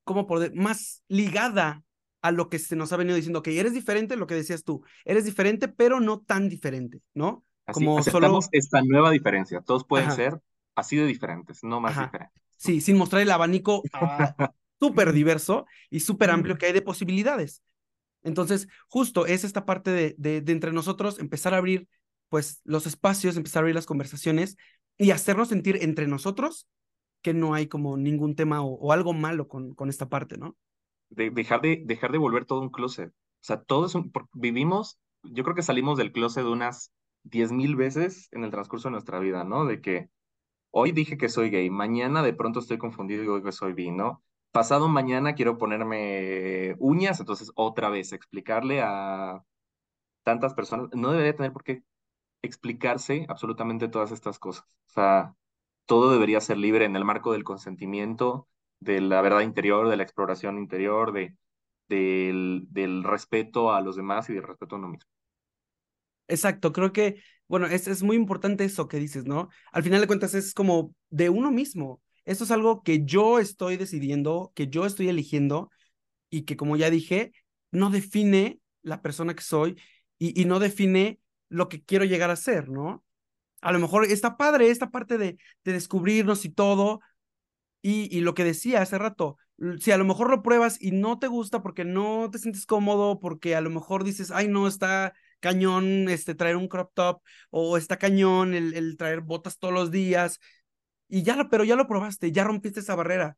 [0.03, 0.53] ¿cómo poder?
[0.55, 1.83] Más ligada
[2.21, 4.83] a lo que se nos ha venido diciendo, que eres diferente, lo que decías tú,
[5.05, 7.45] eres diferente, pero no tan diferente, ¿no?
[7.71, 8.39] Como solo...
[8.51, 10.39] esta nueva diferencia, todos pueden ser
[10.75, 12.41] así de diferentes, no más diferentes.
[12.57, 13.83] Sí, sin mostrar el abanico
[14.79, 17.63] súper diverso y súper amplio que hay de posibilidades.
[18.21, 21.87] Entonces, justo es esta parte de, de, de, entre nosotros empezar a abrir
[22.27, 24.57] pues los espacios, empezar a abrir las conversaciones
[24.97, 26.67] y hacernos sentir entre nosotros
[27.21, 30.55] que no hay como ningún tema o, algo malo con, con esta parte, ¿no?
[31.09, 33.09] De, dejar, de, dejar de volver todo un closet.
[33.09, 33.97] O sea, todos
[34.33, 36.91] vivimos, yo creo que salimos del closet unas
[37.23, 39.65] diez mil veces en el transcurso de nuestra vida, ¿no?
[39.65, 40.09] De que
[40.71, 43.91] hoy dije que soy gay, mañana de pronto estoy confundido y digo que soy bi,
[43.91, 44.23] ¿no?
[44.51, 49.43] Pasado mañana quiero ponerme uñas, entonces otra vez explicarle a
[50.23, 51.83] tantas personas, no debería tener por qué
[52.41, 54.65] explicarse absolutamente todas estas cosas.
[54.89, 55.35] O sea,
[55.85, 58.47] todo debería ser libre en el marco del consentimiento,
[58.79, 61.37] de la verdad interior, de la exploración interior, de,
[61.89, 65.09] del, del respeto a los demás y del respeto a uno mismo.
[66.29, 69.49] Exacto, creo que, bueno, es, es muy importante eso que dices, ¿no?
[69.71, 72.01] Al final de cuentas es como de uno mismo.
[72.25, 75.71] Esto es algo que yo estoy decidiendo, que yo estoy eligiendo
[76.29, 77.33] y que, como ya dije,
[77.71, 79.77] no define la persona que soy
[80.19, 83.05] y, y no define lo que quiero llegar a ser, ¿no?
[83.61, 87.01] A lo mejor está padre esta parte de, de descubrirnos y todo.
[87.81, 89.37] Y, y lo que decía hace rato,
[89.79, 93.19] si a lo mejor lo pruebas y no te gusta porque no te sientes cómodo,
[93.19, 97.77] porque a lo mejor dices, ay, no, está cañón este, traer un crop top, o
[97.77, 100.39] está cañón el, el traer botas todos los días,
[101.07, 103.37] y ya pero ya lo probaste, ya rompiste esa barrera,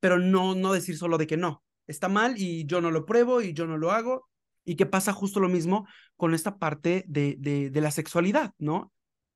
[0.00, 3.40] pero no, no decir solo de que no, está mal y yo no lo pruebo
[3.40, 4.28] y yo no lo hago,
[4.64, 5.86] y que pasa justo lo mismo
[6.16, 8.92] con esta parte de, de, de la sexualidad, ¿no?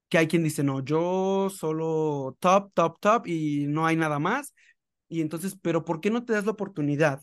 [0.08, 4.54] Que hay quien dice, no, yo solo top, top, top y no hay nada más.
[5.08, 7.22] Y entonces, pero ¿por qué no te das la oportunidad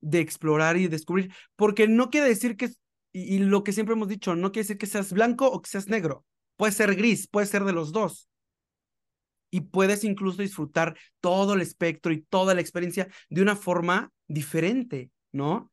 [0.00, 1.32] de explorar y descubrir?
[1.56, 2.70] Porque no quiere decir que,
[3.12, 5.88] y, lo que siempre hemos dicho, no quiere decir que seas blanco o que seas
[5.88, 6.24] negro.
[6.56, 8.28] Puede ser gris, puede ser de los dos.
[9.50, 15.10] Y puedes incluso disfrutar todo el espectro y toda la experiencia de una forma diferente,
[15.32, 15.72] ¿no?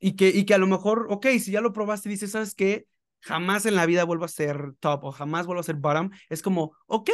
[0.00, 2.54] Y que, y que a lo mejor, ok, si ya lo probaste y dices, ¿sabes
[2.54, 2.86] qué?
[3.20, 6.10] Jamás en la vida vuelvo a ser top o jamás vuelvo a ser bottom.
[6.28, 7.10] Es como, ok,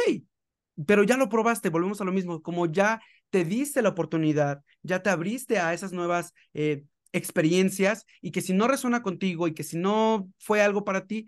[0.85, 5.01] pero ya lo probaste, volvemos a lo mismo, como ya te diste la oportunidad, ya
[5.01, 9.63] te abriste a esas nuevas eh, experiencias y que si no resuena contigo y que
[9.63, 11.27] si no fue algo para ti,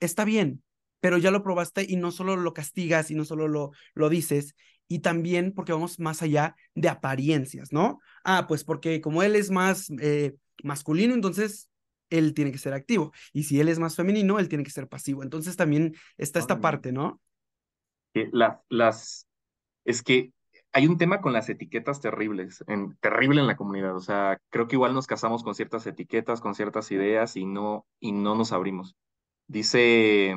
[0.00, 0.62] está bien,
[1.00, 4.54] pero ya lo probaste y no solo lo castigas y no solo lo, lo dices,
[4.88, 8.00] y también porque vamos más allá de apariencias, ¿no?
[8.24, 11.70] Ah, pues porque como él es más eh, masculino, entonces
[12.10, 13.12] él tiene que ser activo.
[13.32, 15.22] Y si él es más femenino, él tiene que ser pasivo.
[15.22, 17.20] Entonces también está esta parte, ¿no?
[18.12, 19.26] Las, las,
[19.86, 20.32] es que
[20.72, 23.94] hay un tema con las etiquetas terribles, en, terrible en la comunidad.
[23.96, 27.86] O sea, creo que igual nos casamos con ciertas etiquetas, con ciertas ideas y no,
[28.00, 28.96] y no nos abrimos.
[29.48, 30.34] Dice,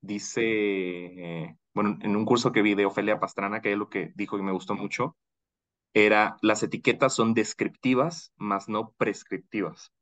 [0.00, 4.12] dice, eh, bueno, en un curso que vi de Ofelia Pastrana, que es lo que
[4.14, 5.16] dijo y me gustó mucho,
[5.94, 9.92] era las etiquetas son descriptivas, más no prescriptivas.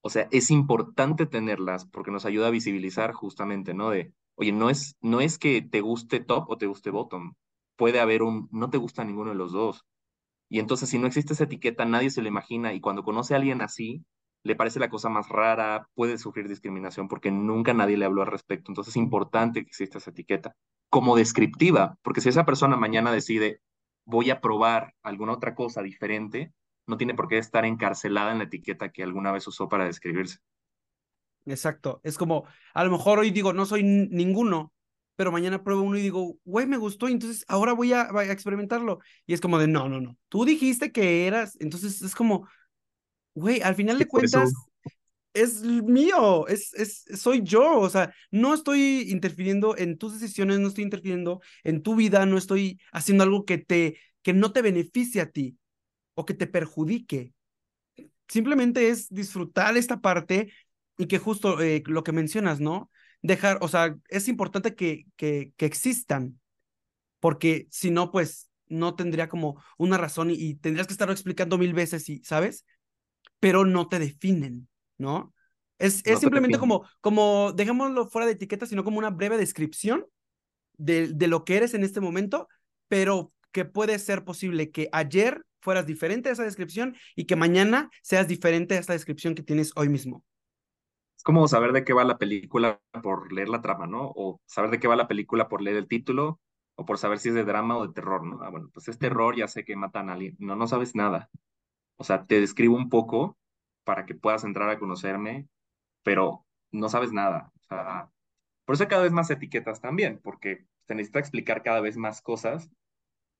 [0.00, 3.90] O sea, es importante tenerlas porque nos ayuda a visibilizar justamente, ¿no?
[3.90, 7.34] De, oye, no es, no es que te guste top o te guste bottom.
[7.78, 9.86] Puede haber un, no te gusta ninguno de los dos.
[10.50, 12.74] Y entonces, si no existe esa etiqueta, nadie se lo imagina.
[12.74, 14.04] Y cuando conoce a alguien así,
[14.42, 18.28] le parece la cosa más rara, puede sufrir discriminación porque nunca nadie le habló al
[18.28, 18.70] respecto.
[18.70, 20.54] Entonces, es importante que exista esa etiqueta
[20.90, 23.60] como descriptiva, porque si esa persona mañana decide,
[24.04, 26.52] voy a probar alguna otra cosa diferente,
[26.86, 30.38] no tiene por qué estar encarcelada en la etiqueta que alguna vez usó para describirse.
[31.44, 34.72] Exacto, es como, a lo mejor hoy digo, no soy ninguno,
[35.18, 38.24] pero mañana pruebo uno y digo, güey, me gustó, y entonces ahora voy a, a,
[38.30, 39.00] experimentarlo.
[39.26, 42.48] Y es como de, no, no, no, tú dijiste que eras, entonces es como,
[43.34, 44.52] güey, al final de cuentas,
[45.34, 50.68] es mío, es, es, soy yo, o sea, no estoy interfiriendo en tus decisiones, no
[50.68, 55.20] estoy interfiriendo en tu vida, no estoy haciendo algo que te, que no te beneficie
[55.20, 55.58] a ti
[56.14, 57.32] o que te perjudique.
[58.28, 60.52] Simplemente es disfrutar esta parte
[60.96, 62.88] y que justo eh, lo que mencionas, ¿no?
[63.22, 66.38] Dejar, o sea, es importante que, que, que existan,
[67.20, 71.58] porque si no, pues no tendría como una razón y, y tendrías que estarlo explicando
[71.58, 72.64] mil veces, y, ¿sabes?
[73.40, 74.68] Pero no te definen.
[74.98, 75.32] ¿no?
[75.78, 80.04] Es, es simplemente como, como, dejémoslo fuera de etiqueta, sino como una breve descripción
[80.76, 82.48] de, de lo que eres en este momento,
[82.88, 87.90] pero que puede ser posible que ayer fueras diferente a esa descripción y que mañana
[88.02, 90.24] seas diferente a esta descripción que tienes hoy mismo.
[91.18, 94.12] Es como saber de qué va la película por leer la trama, ¿no?
[94.14, 96.40] O saber de qué va la película por leer el título,
[96.76, 98.40] o por saber si es de drama o de terror, ¿no?
[98.40, 100.36] Ah, bueno, pues es terror, ya sé que matan a alguien.
[100.38, 101.28] No, no sabes nada.
[101.96, 103.36] O sea, te describo un poco
[103.82, 105.48] para que puedas entrar a conocerme,
[106.04, 107.50] pero no sabes nada.
[107.56, 108.10] O sea,
[108.64, 112.22] por eso hay cada vez más etiquetas también, porque se necesita explicar cada vez más
[112.22, 112.70] cosas,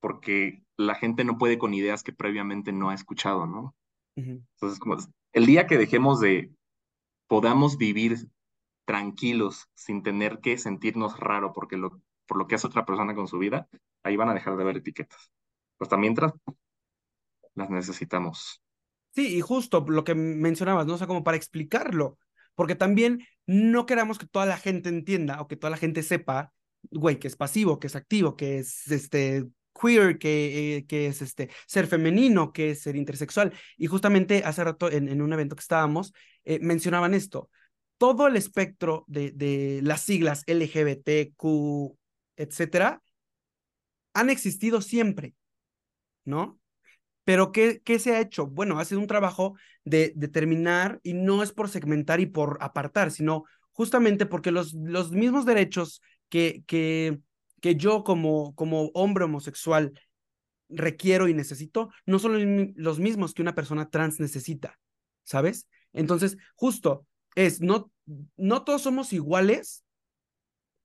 [0.01, 3.77] porque la gente no puede con ideas que previamente no ha escuchado, ¿no?
[4.17, 4.97] Entonces, como
[5.33, 6.51] el día que dejemos de,
[7.29, 8.29] podamos vivir
[8.85, 13.29] tranquilos sin tener que sentirnos raro porque lo, por lo que hace otra persona con
[13.29, 13.69] su vida,
[14.03, 15.31] ahí van a dejar de ver etiquetas.
[15.79, 16.33] Hasta mientras
[17.55, 18.63] las necesitamos.
[19.15, 20.95] Sí, y justo lo que mencionabas, ¿no?
[20.95, 22.19] O sea, como para explicarlo,
[22.55, 26.53] porque también no queramos que toda la gente entienda o que toda la gente sepa,
[26.91, 29.45] güey, que es pasivo, que es activo, que es este
[29.81, 33.53] queer, que, eh, que es este ser femenino, que es ser intersexual.
[33.77, 36.13] Y justamente hace rato en, en un evento que estábamos,
[36.45, 37.51] eh, mencionaban esto.
[37.99, 41.97] Todo el espectro de, de las siglas LGBTQ,
[42.37, 43.03] etcétera,
[44.15, 45.35] han existido siempre,
[46.25, 46.59] ¿no?
[47.25, 48.47] Pero ¿qué, ¿qué, se ha hecho?
[48.47, 49.55] Bueno, ha sido un trabajo
[49.85, 55.13] de determinar y no es por segmentar y por apartar, sino justamente porque los, los
[55.13, 56.01] mismos derechos
[56.31, 57.19] que, que,
[57.61, 59.93] que yo como, como hombre homosexual
[60.69, 64.79] requiero y necesito, no son los mismos que una persona trans necesita,
[65.25, 65.67] ¿sabes?
[65.93, 67.91] Entonces, justo es, no,
[68.37, 69.85] no todos somos iguales,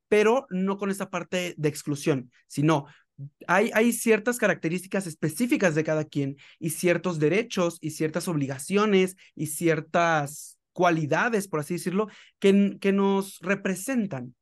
[0.08, 2.86] pero no con esa parte de exclusión, sino
[3.48, 9.48] hay, hay, ciertas características específicas de cada quien y ciertos derechos y ciertas obligaciones y
[9.48, 12.08] ciertas cualidades, por así decirlo,
[12.40, 14.36] que, que nos representan.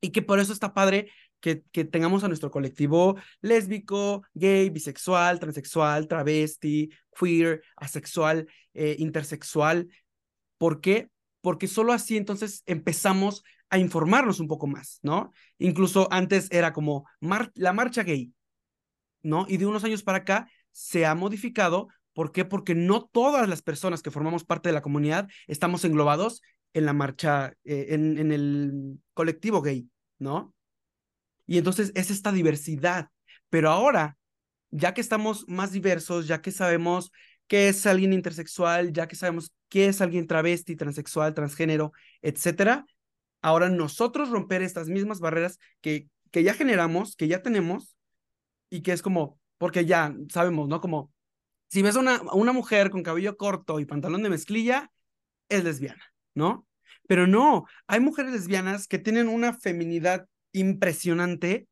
[0.00, 1.10] Y que por eso está padre
[1.72, 9.88] que, tengamos a nuestro colectivo lésbico, gay, bisexual, transexual, travesti, queer, asexual, eh, intersexual.
[10.58, 11.08] ¿Por qué?
[11.40, 15.32] Porque solo así entonces empezamos a informarnos un poco más, ¿no?
[15.58, 17.06] Incluso antes era como
[17.54, 18.32] la marcha gay,
[19.22, 19.46] ¿no?
[19.48, 21.88] Y de unos años para acá se ha modificado.
[22.12, 22.44] ¿Por qué?
[22.44, 26.42] Porque no todas las personas que formamos parte de la comunidad estamos englobados
[26.72, 29.88] en la marcha, eh, en, en el colectivo gay,
[30.18, 30.55] ¿no?
[31.46, 33.08] Y entonces es esta diversidad.
[33.50, 34.16] Pero ahora,
[34.70, 37.12] ya que estamos más diversos, ya que sabemos
[37.46, 41.92] qué es alguien intersexual, ya que sabemos qué es alguien travesti, transexual, transgénero,
[42.22, 42.84] etcétera,
[43.42, 47.96] ahora nosotros romper estas mismas barreras que, que ya generamos, que ya tenemos,
[48.70, 50.80] y que es como, porque ya sabemos, ¿no?
[50.80, 51.12] Como,
[51.68, 54.90] si ves a una, una mujer con cabello corto y pantalón de mezclilla,
[55.48, 56.02] es lesbiana,
[56.34, 56.66] ¿no?
[57.08, 60.26] Pero no, hay mujeres lesbianas que tienen una feminidad
[60.56, 61.68] impresionante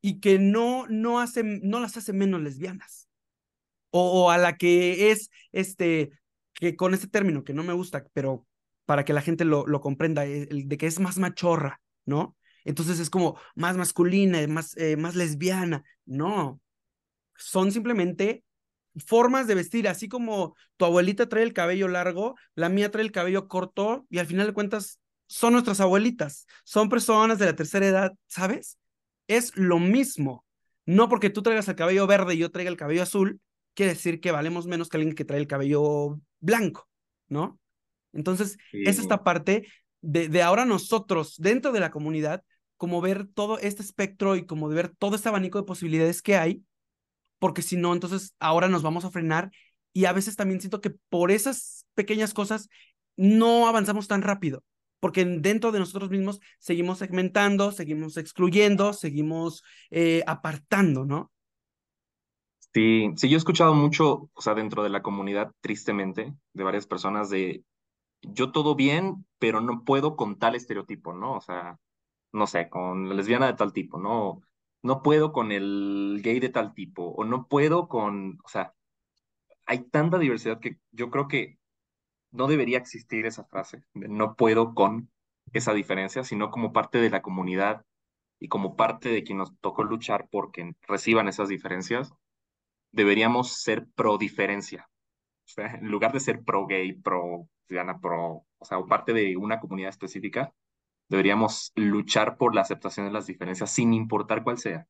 [0.00, 3.08] y que no, no, hacen, no las hace menos lesbianas.
[3.90, 6.10] O, a la que es, este,
[6.52, 8.46] que con este término que no me gusta, pero
[8.84, 12.36] para que la gente lo, lo comprenda, eh, de que es más machorra, ¿no?
[12.64, 15.82] Entonces es como más masculina, más, eh, más lesbiana.
[16.04, 16.60] No,
[17.36, 18.44] son simplemente
[19.06, 23.12] formas de vestir, así como tu abuelita trae el cabello largo, la mía trae el
[23.12, 27.86] cabello corto y al final de cuentas son nuestras abuelitas, son personas de la tercera
[27.86, 28.78] edad, ¿sabes?
[29.26, 30.44] Es lo mismo.
[30.84, 33.40] No porque tú traigas el cabello verde y yo traiga el cabello azul,
[33.74, 36.88] quiere decir que valemos menos que alguien que trae el cabello blanco,
[37.28, 37.58] ¿no?
[38.12, 39.66] Entonces, es esta parte
[40.00, 42.42] de, de ahora nosotros, dentro de la comunidad,
[42.76, 46.36] como ver todo este espectro y como de ver todo este abanico de posibilidades que
[46.36, 46.62] hay,
[47.38, 49.50] porque si no, entonces ahora nos vamos a frenar
[49.92, 52.68] y a veces también siento que por esas pequeñas cosas
[53.16, 54.62] no avanzamos tan rápido,
[55.00, 61.32] porque dentro de nosotros mismos seguimos segmentando, seguimos excluyendo, seguimos eh, apartando, ¿no?
[62.72, 66.86] Sí, sí, yo he escuchado mucho, o sea, dentro de la comunidad, tristemente, de varias
[66.86, 67.64] personas de
[68.22, 71.34] yo todo bien, pero no puedo con tal estereotipo, ¿no?
[71.36, 71.78] O sea,
[72.32, 74.42] no sé, con la lesbiana de tal tipo, no,
[74.82, 78.74] no puedo con el gay de tal tipo, o no puedo con, o sea,
[79.66, 81.58] hay tanta diversidad que yo creo que
[82.30, 85.10] no debería existir esa frase no puedo con
[85.52, 87.84] esa diferencia, sino como parte de la comunidad
[88.38, 92.12] y como parte de quien nos tocó luchar porque reciban esas diferencias,
[92.92, 94.88] deberíamos ser pro diferencia.
[95.46, 99.12] O sea, en lugar de ser pro gay, pro lesbiana, pro, o sea, o parte
[99.12, 100.52] de una comunidad específica,
[101.08, 104.86] deberíamos luchar por la aceptación de las diferencias sin importar cuál sea.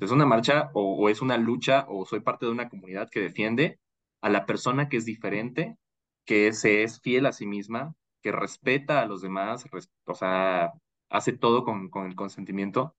[0.00, 3.78] Es una marcha o, es una lucha o soy parte de una comunidad que defiende
[4.20, 5.76] a la persona que es diferente,
[6.24, 9.64] que se es fiel a sí misma, que respeta a los demás,
[10.06, 10.72] o sea,
[11.10, 12.96] hace todo con, con el consentimiento.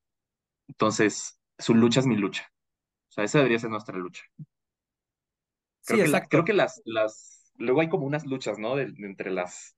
[0.67, 2.51] Entonces, su lucha es mi lucha.
[3.09, 4.23] O sea, esa debería ser nuestra lucha.
[5.85, 8.75] Creo, sí, que, creo que las, las, luego hay como unas luchas, ¿no?
[8.75, 9.75] De, de entre las,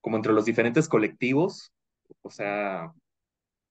[0.00, 1.72] como entre los diferentes colectivos
[2.22, 2.92] o sea,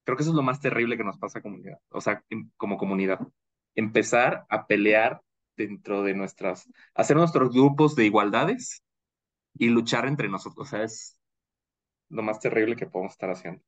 [0.03, 2.23] creo que eso es lo más terrible que nos pasa comunidad, o sea,
[2.57, 3.19] como comunidad.
[3.75, 5.21] Empezar a pelear
[5.57, 8.83] dentro de nuestras, hacer nuestros grupos de igualdades
[9.57, 10.67] y luchar entre nosotros.
[10.67, 11.17] O sea, es
[12.09, 13.61] lo más terrible que podemos estar haciendo.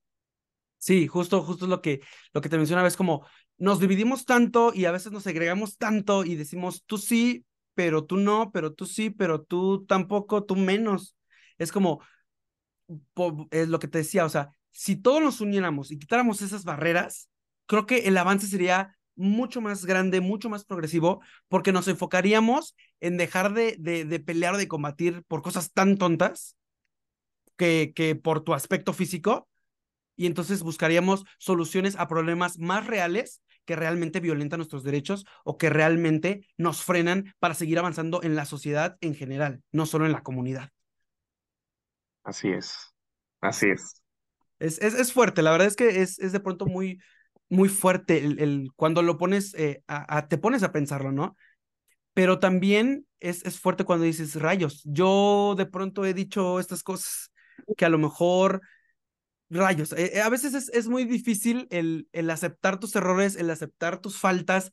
[0.78, 2.02] Sí, justo, justo lo que,
[2.34, 3.26] lo que te mencionaba, es como
[3.58, 8.18] nos dividimos tanto y a veces nos segregamos tanto y decimos tú sí, pero tú
[8.18, 11.16] no, pero tú sí, pero tú tampoco, tú menos.
[11.58, 12.02] Es como,
[13.52, 17.30] es lo que te decía, o sea, si todos nos uniéramos y quitáramos esas barreras,
[17.66, 23.18] creo que el avance sería mucho más grande, mucho más progresivo, porque nos enfocaríamos en
[23.18, 26.56] dejar de, de, pelear o de combatir por cosas tan tontas
[27.58, 29.48] que, que por tu aspecto físico,
[30.16, 35.70] y entonces buscaríamos soluciones a problemas más reales que realmente violentan nuestros derechos o que
[35.70, 40.24] realmente nos frenan para seguir avanzando en la sociedad en general, no solo en la
[40.24, 40.72] comunidad.
[42.24, 42.94] Así es,
[43.42, 44.02] así es.
[44.60, 47.00] Es, es, es, fuerte, la verdad es que es, es de pronto muy,
[47.50, 51.36] muy fuerte el, el cuando lo pones, eh, a, te pones a pensarlo, ¿no?
[52.14, 57.32] Pero también es, es fuerte cuando dices, rayos, yo de pronto he dicho estas cosas
[57.78, 58.62] que a lo mejor,
[59.50, 63.50] rayos, eh, eh, a veces es, es muy difícil el, el aceptar tus errores, el
[63.50, 64.72] aceptar tus faltas,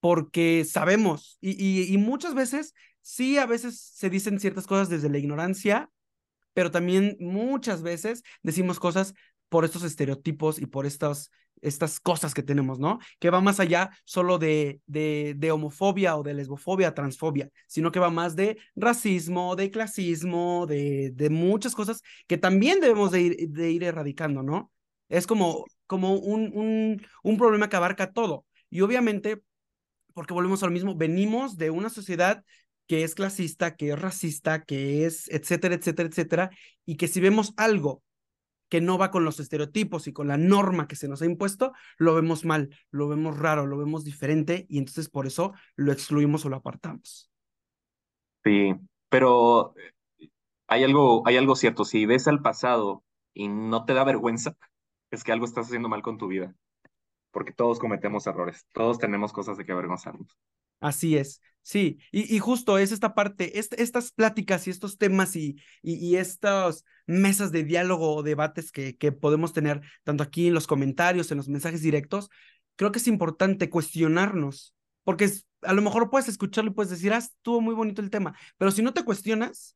[0.00, 5.10] porque sabemos, y, y, y muchas veces, sí, a veces se dicen ciertas cosas desde
[5.10, 5.90] la ignorancia,
[6.54, 9.14] pero también muchas veces decimos cosas
[9.48, 11.30] por estos estereotipos y por estas,
[11.60, 12.98] estas cosas que tenemos, ¿no?
[13.18, 18.10] Que va más allá solo de, de, homofobia o de lesbofobia, transfobia, sino que va
[18.10, 23.70] más de racismo, de clasismo, de, de muchas cosas que también debemos de ir, de
[23.70, 24.70] ir erradicando, ¿no?
[25.08, 28.44] Es como, como un, un, un problema que abarca todo.
[28.70, 29.42] Y obviamente,
[30.14, 32.44] porque volvemos al mismo, venimos de una sociedad
[32.86, 36.50] que es clasista, que es racista, que es etcétera, etcétera, etcétera,
[36.86, 38.02] y que si vemos algo
[38.68, 41.72] que no va con los estereotipos y con la norma que se nos ha impuesto,
[41.96, 46.44] lo vemos mal, lo vemos raro, lo vemos diferente y entonces por eso lo excluimos
[46.44, 47.30] o lo apartamos.
[48.44, 48.74] Sí,
[49.08, 50.28] pero eh,
[50.66, 53.04] hay algo, hay algo cierto, si ves al pasado
[53.34, 54.56] y no te da vergüenza,
[55.10, 56.54] es que algo estás haciendo mal con tu vida,
[57.30, 60.36] porque todos cometemos errores, todos tenemos cosas de que avergonzarnos.
[60.80, 65.56] Así es, sí, y, y justo es esta parte, estas pláticas y estos temas y,
[65.82, 70.54] y, y, estas mesas de diálogo o debates que, que podemos tener tanto aquí en
[70.54, 72.30] los comentarios, en los mensajes directos,
[72.76, 75.30] creo que es importante cuestionarnos, porque
[75.62, 78.70] a lo mejor puedes escucharlo y puedes decir, ah, estuvo muy bonito el tema, pero
[78.70, 79.74] si no te cuestionas,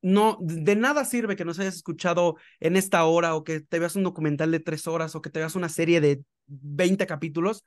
[0.00, 3.96] no, de nada sirve que nos hayas escuchado en esta hora o que te veas
[3.96, 7.64] un documental de tres horas o que te veas una serie de 20 capítulos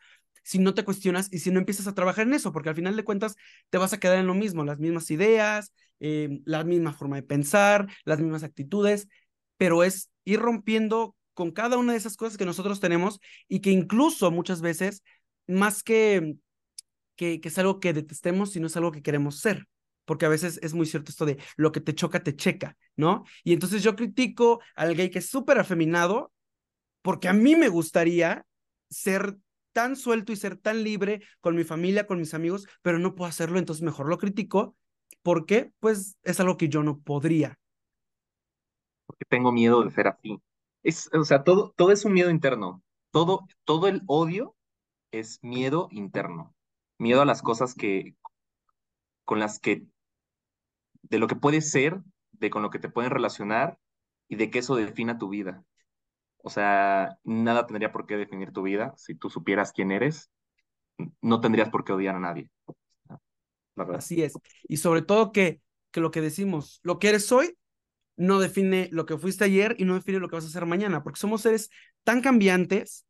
[0.47, 2.95] si no te cuestionas y si no empiezas a trabajar en eso, porque al final
[2.95, 3.35] de cuentas
[3.69, 7.23] te vas a quedar en lo mismo, las mismas ideas, eh, la misma forma de
[7.23, 9.09] pensar, las mismas actitudes,
[9.57, 13.19] pero es ir rompiendo con cada una de esas cosas que nosotros tenemos
[13.49, 15.03] y que incluso muchas veces,
[15.47, 16.37] más que,
[17.17, 19.67] que, que es algo que detestemos, sino es algo que queremos ser
[20.05, 23.25] porque a veces es muy cierto esto de lo que te choca, te checa, ¿no?
[23.43, 26.31] Y entonces yo critico al gay que es súper afeminado,
[27.01, 28.45] porque a mí me gustaría
[28.89, 29.35] ser
[29.77, 33.29] tan suelto y ser tan libre con mi familia, con mis amigos, pero no puedo
[33.29, 34.75] hacerlo, entonces mejor lo critico.
[35.21, 35.71] ¿Por qué?
[35.79, 37.59] Pues es algo que yo no podría.
[39.05, 40.41] Porque tengo miedo de ser así.
[40.81, 42.81] Es, o sea, todo, todo es un miedo interno.
[43.11, 44.55] Todo, todo el odio
[45.11, 46.55] es miedo interno.
[46.97, 48.15] Miedo a las cosas que,
[49.25, 49.85] con las que,
[51.03, 52.01] de lo que puedes ser,
[52.31, 53.77] de con lo que te pueden relacionar
[54.27, 55.63] y de que eso defina tu vida.
[56.47, 58.93] O sea, nada tendría por qué definir tu vida.
[58.95, 60.31] Si tú supieras quién eres,
[61.21, 62.49] no tendrías por qué odiar a nadie.
[63.75, 64.31] Así es.
[64.63, 65.59] Y sobre todo que,
[65.91, 67.57] que lo que decimos, lo que eres hoy,
[68.15, 71.03] no define lo que fuiste ayer y no define lo que vas a hacer mañana,
[71.03, 71.69] porque somos seres
[72.05, 73.05] tan cambiantes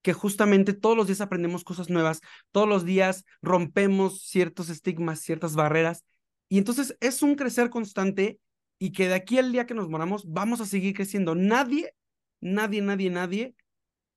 [0.00, 5.54] que justamente todos los días aprendemos cosas nuevas, todos los días rompemos ciertos estigmas, ciertas
[5.54, 6.02] barreras,
[6.48, 8.40] y entonces es un crecer constante
[8.78, 11.34] y que de aquí al día que nos moramos vamos a seguir creciendo.
[11.34, 11.94] Nadie,
[12.40, 13.54] nadie, nadie, nadie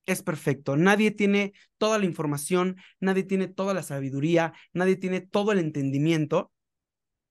[0.06, 0.76] es perfecto.
[0.76, 6.52] Nadie tiene toda la información, nadie tiene toda la sabiduría, nadie tiene todo el entendimiento,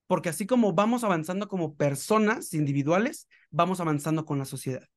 [0.07, 4.87] porque así como vamos avanzando como personas individuales, vamos avanzando con la sociedad.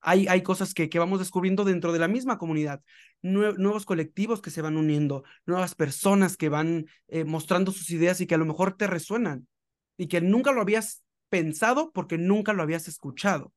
[0.00, 2.82] Hay, hay cosas que, que vamos descubriendo dentro de la misma comunidad,
[3.22, 8.26] nuevos colectivos que se van uniendo, nuevas personas que van eh, mostrando sus ideas y
[8.26, 9.46] que a lo mejor te resuenan
[9.96, 13.52] y que nunca lo habías pensado porque nunca lo habías escuchado,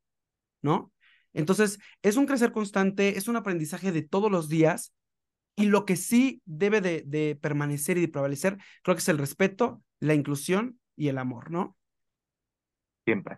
[0.62, 0.92] ¿no?
[1.36, 4.94] Entonces, es un crecer constante, es un aprendizaje de todos los días
[5.56, 9.18] y lo que sí debe de, de permanecer y de prevalecer, creo que es el
[9.18, 11.78] respeto, la inclusión y el amor, ¿no?
[13.06, 13.38] Siempre.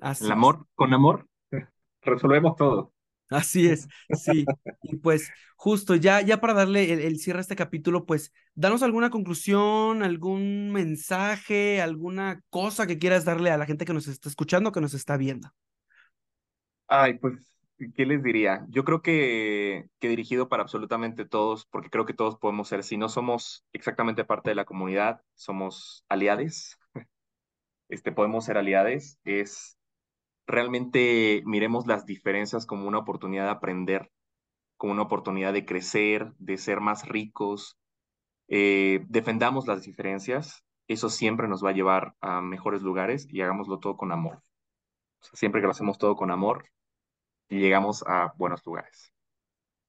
[0.00, 1.28] el amor, con amor,
[2.02, 2.92] resolvemos todo.
[3.30, 4.44] Así es, sí.
[4.82, 8.82] Y pues justo ya, ya para darle el, el, cierre a este capítulo, pues danos
[8.82, 14.28] alguna conclusión, algún mensaje, alguna cosa que quieras darle a la gente que nos está
[14.28, 15.50] escuchando, que nos está viendo.
[16.86, 17.34] Ay, pues,
[17.96, 18.66] ¿qué les diría?
[18.68, 22.96] Yo creo que, que dirigido para absolutamente todos, porque creo que todos podemos ser, si
[22.96, 26.78] no somos exactamente parte de la comunidad, somos aliades,
[27.88, 29.78] este, podemos ser aliades, es
[30.46, 34.10] realmente miremos las diferencias como una oportunidad de aprender,
[34.78, 37.78] como una oportunidad de crecer, de ser más ricos,
[38.48, 43.78] eh, defendamos las diferencias, eso siempre nos va a llevar a mejores lugares y hagámoslo
[43.80, 44.42] todo con amor
[45.32, 46.66] siempre que lo hacemos todo con amor
[47.48, 49.12] y llegamos a buenos lugares.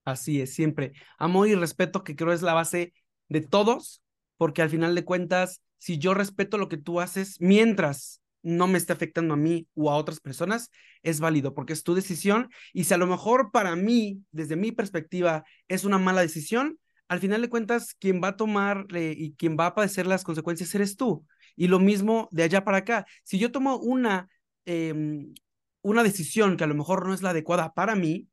[0.03, 0.93] Así es, siempre.
[1.17, 2.93] Amor y respeto, que creo es la base
[3.27, 4.03] de todos,
[4.37, 8.77] porque al final de cuentas, si yo respeto lo que tú haces, mientras no me
[8.77, 10.69] esté afectando a mí o a otras personas,
[11.01, 12.49] es válido, porque es tu decisión.
[12.73, 17.19] Y si a lo mejor para mí, desde mi perspectiva, es una mala decisión, al
[17.19, 20.95] final de cuentas, quien va a tomar y quien va a padecer las consecuencias eres
[20.95, 21.25] tú.
[21.55, 23.05] Y lo mismo de allá para acá.
[23.23, 24.27] Si yo tomo una
[24.65, 25.33] Em,
[25.81, 28.27] una decisión que a lo mejor no es la adecuada para mí,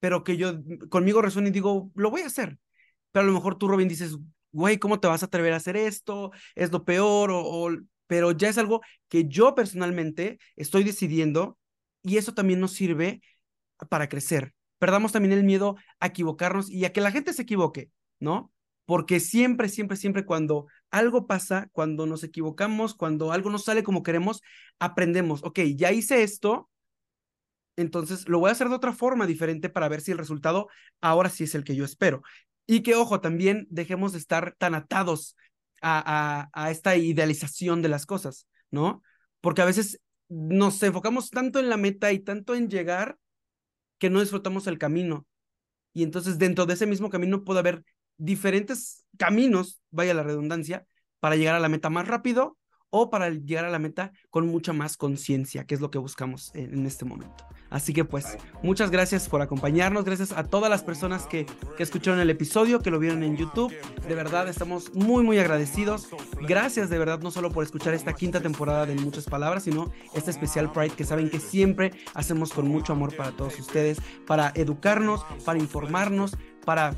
[0.00, 0.54] pero que yo
[0.88, 2.58] conmigo resuena y digo, lo voy a hacer.
[3.12, 4.16] Pero a lo mejor tú, Robin, dices,
[4.52, 6.32] güey, ¿cómo te vas a atrever a hacer esto?
[6.54, 7.70] Es lo peor, o,
[8.06, 11.58] pero ya es algo que yo personalmente estoy decidiendo
[12.02, 13.20] y eso también nos sirve
[13.90, 14.54] para crecer.
[14.78, 18.52] Perdamos también el miedo a equivocarnos y a que la gente se equivoque, ¿no?
[18.90, 24.02] porque siempre, siempre, siempre cuando algo pasa, cuando nos equivocamos, cuando algo no sale como
[24.02, 24.42] queremos,
[24.78, 26.70] aprendemos, ok, ya hice esto,
[27.76, 30.68] entonces lo voy a hacer de otra forma diferente para ver si el resultado
[31.00, 32.22] ahora sí es el que yo espero.
[32.66, 35.36] Y que, ojo, también dejemos de estar tan atados
[35.80, 39.02] a, a, a esta idealización de las cosas, ¿no?
[39.40, 43.18] Porque a veces nos enfocamos tanto en la meta y tanto en llegar
[43.98, 45.26] que no disfrutamos el camino.
[45.92, 47.84] Y entonces dentro de ese mismo camino puede haber
[48.20, 50.86] diferentes caminos, vaya la redundancia,
[51.20, 52.56] para llegar a la meta más rápido
[52.90, 56.50] o para llegar a la meta con mucha más conciencia, que es lo que buscamos
[56.54, 57.46] en, este momento.
[57.70, 61.46] Así que pues, muchas gracias por acompañarnos, gracias a todas las personas que,
[61.76, 63.72] que, escucharon el episodio, que lo vieron en YouTube.
[64.08, 66.08] De verdad, estamos muy, muy agradecidos.
[66.40, 70.32] Gracias de verdad, no solo por escuchar esta quinta temporada de Muchas Palabras, sino este
[70.32, 75.24] especial Pride que saben que siempre hacemos con mucho amor para todos ustedes, para educarnos,
[75.44, 76.94] para informarnos, para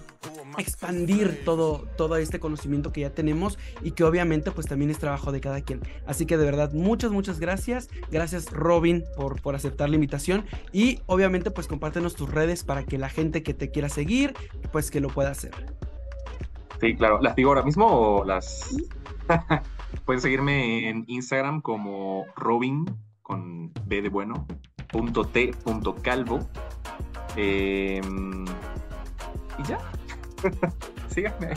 [0.58, 5.32] expandir todo, todo este conocimiento que ya tenemos y que obviamente pues también es trabajo
[5.32, 5.80] de cada quien.
[6.06, 7.88] Así que de verdad muchas, muchas gracias.
[8.10, 12.98] Gracias Robin por, por aceptar la invitación y obviamente pues compártenos tus redes para que
[12.98, 14.34] la gente que te quiera seguir
[14.72, 15.52] pues que lo pueda hacer.
[16.80, 17.20] Sí, claro.
[17.20, 18.76] ¿Las digo ahora mismo o las...?
[20.04, 22.86] Pueden seguirme en Instagram como Robin
[23.22, 24.46] con B de bueno,
[24.90, 26.40] punto T, punto calvo.
[27.36, 28.00] Eh,
[29.62, 29.78] y ya.
[31.14, 31.54] Síganme.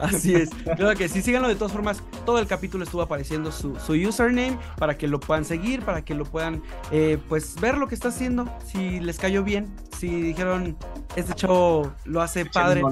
[0.00, 2.02] Así es, claro que sí, síganlo de todas formas.
[2.24, 6.14] Todo el capítulo estuvo apareciendo su, su username para que lo puedan seguir, para que
[6.14, 10.76] lo puedan eh, pues ver lo que está haciendo, si les cayó bien, si dijeron
[11.16, 12.82] este show lo hace padre.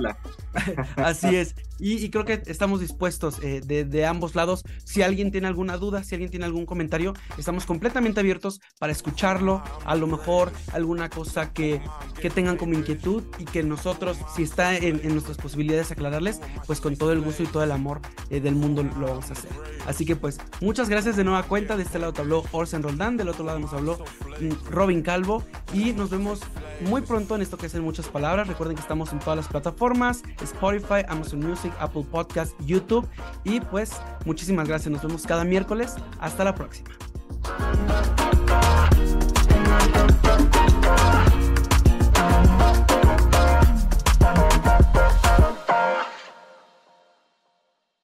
[0.97, 1.55] Así es.
[1.81, 4.65] Y, creo que estamos dispuestos eh, de, ambos lados.
[4.85, 9.63] Si alguien tiene alguna duda, si alguien tiene algún comentario, estamos completamente abiertos para escucharlo.
[9.85, 11.81] A lo mejor alguna cosa que,
[12.21, 16.97] que tengan como inquietud y que nosotros, si está en, nuestras posibilidades aclararles, pues con
[16.97, 18.01] todo el gusto y todo el amor
[18.31, 19.51] eh, del mundo lo vamos a hacer.
[19.87, 21.77] Así que pues muchas gracias de nueva cuenta.
[21.77, 23.99] De este lado te habló Orsen Roldán, del otro lado nos habló
[24.41, 26.41] mm, Robin Calvo y nos vemos
[26.81, 28.49] muy pronto en esto que es en muchas palabras.
[28.49, 30.23] Recuerden que estamos en todas las plataformas,
[30.55, 33.07] Spotify, Amazon Music, Apple Podcast, YouTube.
[33.45, 33.93] Y pues
[34.25, 34.93] muchísimas gracias.
[34.93, 35.95] Nos vemos cada miércoles.
[36.21, 36.89] Hasta la próxima.